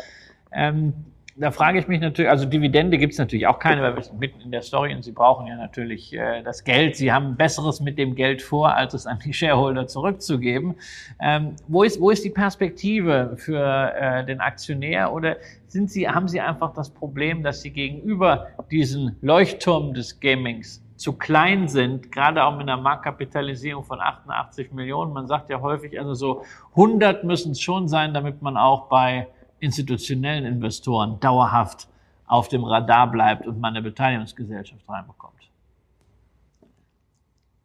[0.52, 0.94] Ähm,
[1.40, 4.40] da frage ich mich natürlich, also Dividende gibt's natürlich auch keine, weil wir sind mitten
[4.42, 6.96] in der Story und Sie brauchen ja natürlich äh, das Geld.
[6.96, 10.74] Sie haben Besseres mit dem Geld vor, als es an die Shareholder zurückzugeben.
[11.18, 15.36] Ähm, wo, ist, wo ist die Perspektive für äh, den Aktionär oder
[15.66, 21.14] sind Sie, haben Sie einfach das Problem, dass Sie gegenüber diesen Leuchtturm des Gamings zu
[21.14, 25.14] klein sind, gerade auch mit einer Marktkapitalisierung von 88 Millionen.
[25.14, 29.28] Man sagt ja häufig, also so 100 müssen es schon sein, damit man auch bei
[29.60, 31.88] institutionellen Investoren dauerhaft
[32.26, 35.34] auf dem Radar bleibt und man eine Beteiligungsgesellschaft reinbekommt?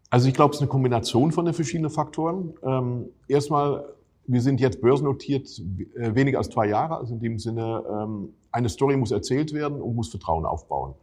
[0.10, 2.54] Also ich glaube, es ist eine Kombination von den verschiedenen Faktoren.
[2.64, 3.86] Ähm, erstmal,
[4.28, 5.48] wir sind jetzt börsennotiert
[5.96, 6.98] äh, weniger als zwei Jahre.
[6.98, 10.94] Also in dem Sinne, ähm, eine Story muss erzählt werden und muss Vertrauen aufbauen.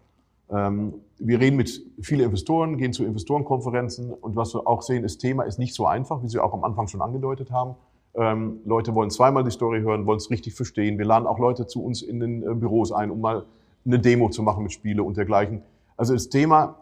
[0.50, 5.18] Ähm, wir reden mit vielen Investoren, gehen zu Investorenkonferenzen und was wir auch sehen, das
[5.18, 7.74] Thema ist nicht so einfach, wie Sie auch am Anfang schon angedeutet haben.
[8.14, 10.98] Ähm, Leute wollen zweimal die Story hören, wollen es richtig verstehen.
[10.98, 13.46] Wir laden auch Leute zu uns in den äh, Büros ein, um mal
[13.84, 15.62] eine Demo zu machen mit Spiele und dergleichen.
[15.96, 16.76] Also das Thema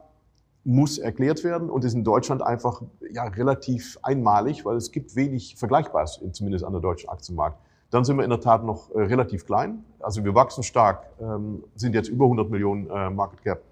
[0.64, 5.57] muss erklärt werden und ist in Deutschland einfach ja, relativ einmalig, weil es gibt wenig
[5.57, 7.59] Vergleichbares, zumindest an der deutschen Aktienmarkt.
[7.91, 9.85] Dann sind wir in der Tat noch äh, relativ klein.
[10.01, 13.62] Also wir wachsen stark, ähm, sind jetzt über 100 Millionen äh, Market Cap,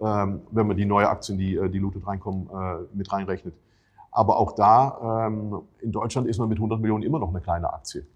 [0.00, 3.54] ähm, wenn man die neue Aktien, die, äh, die looted reinkommen, äh, mit reinrechnet.
[4.14, 7.72] Aber auch da, ähm, in Deutschland ist man mit 100 Millionen immer noch eine kleine
[7.72, 8.06] Aktie.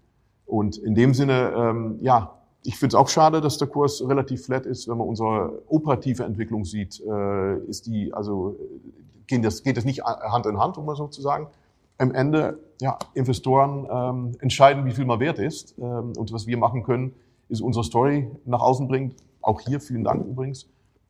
[0.45, 4.45] Und in dem Sinne, ähm, ja, ich finde es auch schade, dass der Kurs relativ
[4.45, 4.87] flat ist.
[4.87, 8.55] Wenn man unsere operative Entwicklung sieht, äh, ist die, also
[9.27, 11.47] geht das, geht das nicht Hand in Hand, um mal so zu sagen.
[11.97, 15.77] Am Ende, ja, Investoren ähm, entscheiden, wie viel man wert ist.
[15.79, 17.13] Ähm, und was wir machen können,
[17.49, 19.15] ist unsere Story nach außen bringen.
[19.41, 20.69] Auch hier vielen Dank übrigens.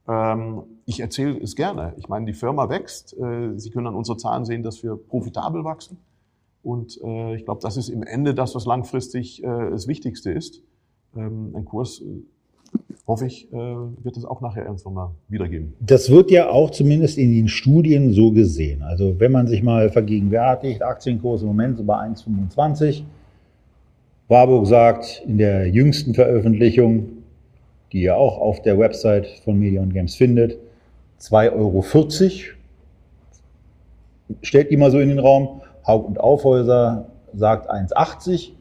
[0.09, 1.93] Ähm, ich erzähle es gerne.
[1.97, 3.15] Ich meine, die Firma wächst.
[3.17, 5.97] Äh, Sie können an unseren Zahlen sehen, dass wir profitabel wachsen.
[6.63, 10.63] Und äh, ich glaube, das ist im Ende das, was langfristig äh, das Wichtigste ist.
[11.15, 12.01] Ähm, ein Kurs,
[13.07, 15.73] hoffe ich, wird es auch nachher irgendwann mal wiedergeben.
[15.79, 18.83] Das wird ja auch zumindest in den Studien so gesehen.
[18.83, 23.01] Also wenn man sich mal vergegenwärtigt, Aktienkurs im Moment so bei 1,25.
[24.27, 27.18] Warburg sagt in der jüngsten Veröffentlichung,
[27.91, 30.57] die ihr auch auf der Website von Media und Games findet.
[31.21, 31.83] 2,40 Euro.
[34.41, 35.61] Stellt die mal so in den Raum.
[35.85, 38.51] Haug und Aufhäuser sagt 1,80.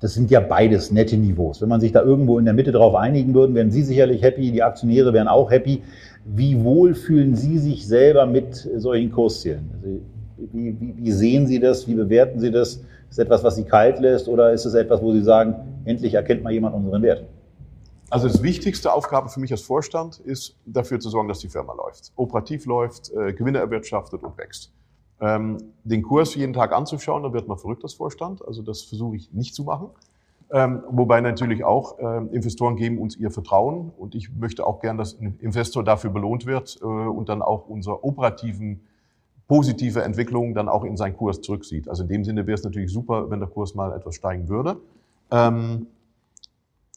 [0.00, 1.62] Das sind ja beides nette Niveaus.
[1.62, 4.52] Wenn man sich da irgendwo in der Mitte drauf einigen würde, wären Sie sicherlich happy,
[4.52, 5.82] die Aktionäre wären auch happy.
[6.24, 9.70] Wie wohl fühlen Sie sich selber mit solchen Kurszielen?
[9.74, 10.00] Also
[10.52, 11.88] wie, wie, wie sehen Sie das?
[11.88, 12.82] Wie bewerten Sie das?
[13.08, 15.54] Ist etwas, was Sie kalt lässt oder ist es etwas, wo Sie sagen,
[15.86, 17.24] endlich erkennt mal jemand unseren Wert?
[18.08, 21.74] Also das wichtigste Aufgabe für mich als Vorstand ist, dafür zu sorgen, dass die Firma
[21.74, 22.12] läuft.
[22.16, 24.72] Operativ läuft, äh, Gewinne erwirtschaftet und wächst.
[25.20, 28.46] Ähm, den Kurs jeden Tag anzuschauen, da wird man verrückt als Vorstand.
[28.46, 29.90] Also das versuche ich nicht zu machen.
[30.52, 34.96] Ähm, wobei natürlich auch ähm, Investoren geben uns ihr Vertrauen und ich möchte auch gern,
[34.96, 38.82] dass ein Investor dafür belohnt wird äh, und dann auch unsere operativen
[39.48, 41.88] positive Entwicklung dann auch in seinen Kurs zurücksieht.
[41.88, 44.76] Also in dem Sinne wäre es natürlich super, wenn der Kurs mal etwas steigen würde.
[45.32, 45.88] Ähm,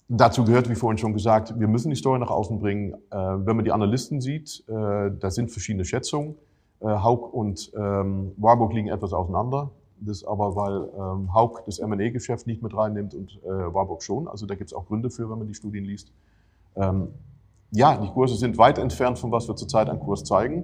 [0.10, 2.94] dazu gehört, wie vorhin schon gesagt, wir müssen die Story nach außen bringen.
[3.12, 6.36] Äh, wenn man die Analysten sieht, äh, da sind verschiedene Schätzungen.
[6.82, 9.72] Äh, Haug und ähm, Warburg liegen etwas auseinander.
[10.02, 14.28] Das aber, weil ähm, Haug das M&A-Geschäft nicht mit reinnimmt und äh, Warburg schon.
[14.28, 16.12] Also da gibt es auch Gründe für, wenn man die Studien liest.
[16.76, 17.10] Ähm,
[17.72, 20.64] ja, die Kurse sind weit entfernt von was wir zurzeit an Kurs zeigen.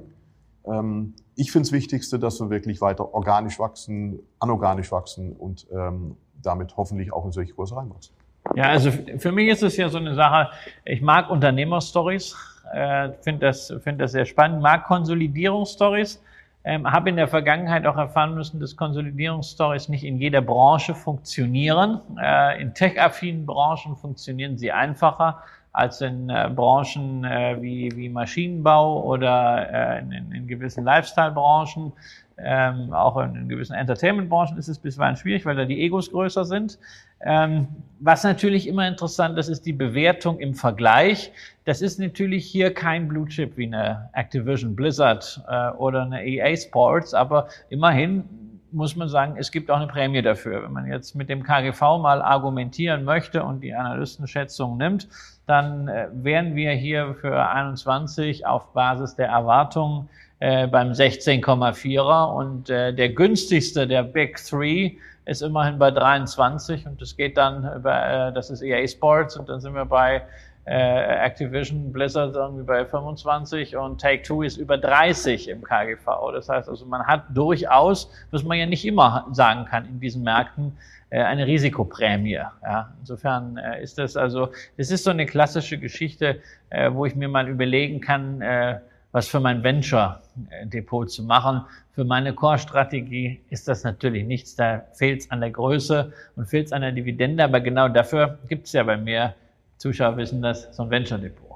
[0.66, 6.16] Ähm, ich finde es Wichtigste, dass wir wirklich weiter organisch wachsen, anorganisch wachsen und ähm,
[6.42, 8.16] damit hoffentlich auch in solche Kurse reinwachsen.
[8.54, 10.50] Ja, also für mich ist es ja so eine Sache,
[10.84, 12.36] ich mag Unternehmerstories,
[12.74, 16.22] äh, finde das, find das sehr spannend, mag Konsolidierungsstories.
[16.68, 22.02] Ähm, habe in der Vergangenheit auch erfahren müssen, dass Konsolidierungsstories nicht in jeder Branche funktionieren.
[22.20, 25.44] Äh, in tech-affinen Branchen funktionieren sie einfacher
[25.74, 31.92] als in äh, Branchen äh, wie, wie Maschinenbau oder äh, in, in, gewissen Lifestyle-Branchen.
[32.38, 36.46] Ähm, auch in, in gewissen Entertainment-Branchen ist es bisweilen schwierig, weil da die Egos größer
[36.46, 36.80] sind.
[37.26, 37.68] Ähm,
[38.00, 41.32] was natürlich immer interessant ist, ist die Bewertung im Vergleich.
[41.64, 46.56] Das ist natürlich hier kein Blue Chip wie eine Activision Blizzard äh, oder eine EA
[46.56, 48.26] Sports, aber immerhin
[48.72, 50.62] muss man sagen, es gibt auch eine Prämie dafür.
[50.64, 55.08] Wenn man jetzt mit dem KGV mal argumentieren möchte und die Analystenschätzung nimmt,
[55.48, 60.10] dann äh, wären wir hier für 21 auf Basis der Erwartungen
[60.40, 67.16] äh, beim 16,4er und der günstigste der Big Three ist immerhin bei 23 und das
[67.16, 70.24] geht dann über, äh, das ist EA Sports und dann sind wir bei
[70.66, 76.06] äh, Activision, Blizzard irgendwie bei 25 und Take-Two ist über 30 im KGV.
[76.34, 80.24] Das heißt also, man hat durchaus, was man ja nicht immer sagen kann in diesen
[80.24, 80.76] Märkten,
[81.12, 82.42] äh, eine Risikoprämie.
[82.64, 87.16] Ja, insofern äh, ist das also, es ist so eine klassische Geschichte, äh, wo ich
[87.16, 88.80] mir mal überlegen kann, äh,
[89.12, 91.62] was für mein Venture-Depot zu machen.
[91.96, 94.58] Für meine Core-Strategie ist das natürlich nichts.
[94.58, 97.42] Da fehlt es an der Größe und fehlt es an der Dividende.
[97.42, 99.34] Aber genau dafür gibt es ja bei mir,
[99.78, 101.56] Zuschauer wissen das, so ein Venture-Depot.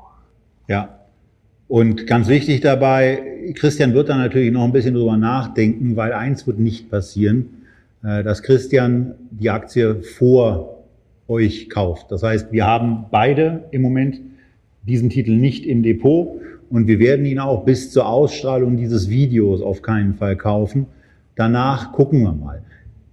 [0.70, 0.98] Ja.
[1.68, 6.48] Und ganz wichtig dabei, Christian wird da natürlich noch ein bisschen drüber nachdenken, weil eins
[6.48, 7.66] wird nicht passieren,
[8.02, 10.86] äh, dass Christian die Aktie vor
[11.28, 12.12] euch kauft.
[12.12, 14.22] Das heißt, wir haben beide im Moment
[14.84, 19.62] diesen Titel nicht im Depot und wir werden ihn auch bis zur Ausstrahlung dieses Videos
[19.62, 20.86] auf keinen Fall kaufen.
[21.36, 22.62] Danach gucken wir mal.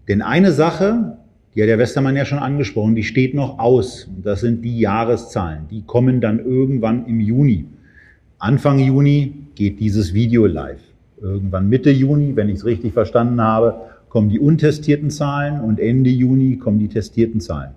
[0.09, 1.17] Denn eine Sache,
[1.55, 4.05] die hat der Westermann ja schon angesprochen, die steht noch aus.
[4.05, 5.69] Und das sind die Jahreszahlen.
[5.71, 7.67] Die kommen dann irgendwann im Juni.
[8.39, 10.83] Anfang Juni geht dieses Video live.
[11.21, 13.77] Irgendwann Mitte Juni, wenn ich es richtig verstanden habe,
[14.11, 17.71] kommen die untestierten Zahlen und Ende Juni kommen die testierten Zahlen.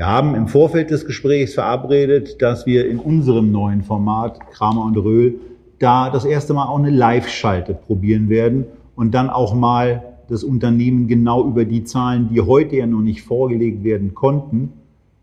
[0.00, 4.96] Wir haben im Vorfeld des Gesprächs verabredet, dass wir in unserem neuen Format Kramer und
[4.96, 5.34] Röhl
[5.78, 8.64] da das erste Mal auch eine Live-Schalte probieren werden
[8.96, 13.20] und dann auch mal das Unternehmen genau über die Zahlen, die heute ja noch nicht
[13.20, 14.72] vorgelegt werden konnten,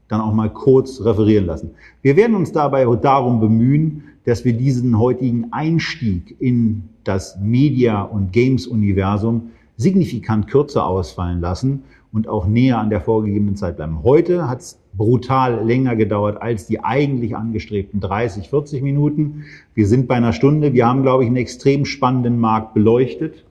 [0.09, 1.71] dann auch mal kurz referieren lassen.
[2.03, 8.32] Wir werden uns dabei darum bemühen, dass wir diesen heutigen Einstieg in das Media- und
[8.32, 11.82] Games-Universum signifikant kürzer ausfallen lassen
[12.12, 14.03] und auch näher an der vorgegebenen Zeit bleiben.
[14.03, 19.43] Heute hat es brutal länger gedauert als die eigentlich angestrebten 30, 40 Minuten.
[19.74, 20.74] Wir sind bei einer Stunde.
[20.74, 23.43] Wir haben, glaube ich, einen extrem spannenden Markt beleuchtet.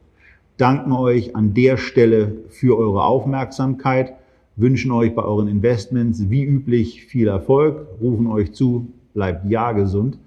[0.57, 4.15] Danken euch an der Stelle für eure Aufmerksamkeit,
[4.57, 10.19] wünschen euch bei euren Investments wie üblich viel Erfolg, rufen euch zu, bleibt ja gesund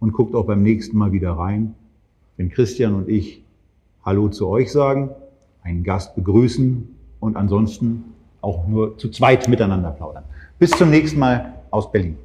[0.00, 1.74] und guckt auch beim nächsten Mal wieder rein,
[2.36, 3.44] wenn Christian und ich
[4.02, 5.10] Hallo zu euch sagen,
[5.62, 6.88] einen Gast begrüßen
[7.20, 8.04] und ansonsten
[8.40, 10.24] auch nur zu zweit miteinander plaudern.
[10.58, 12.16] Bis zum nächsten Mal aus Berlin.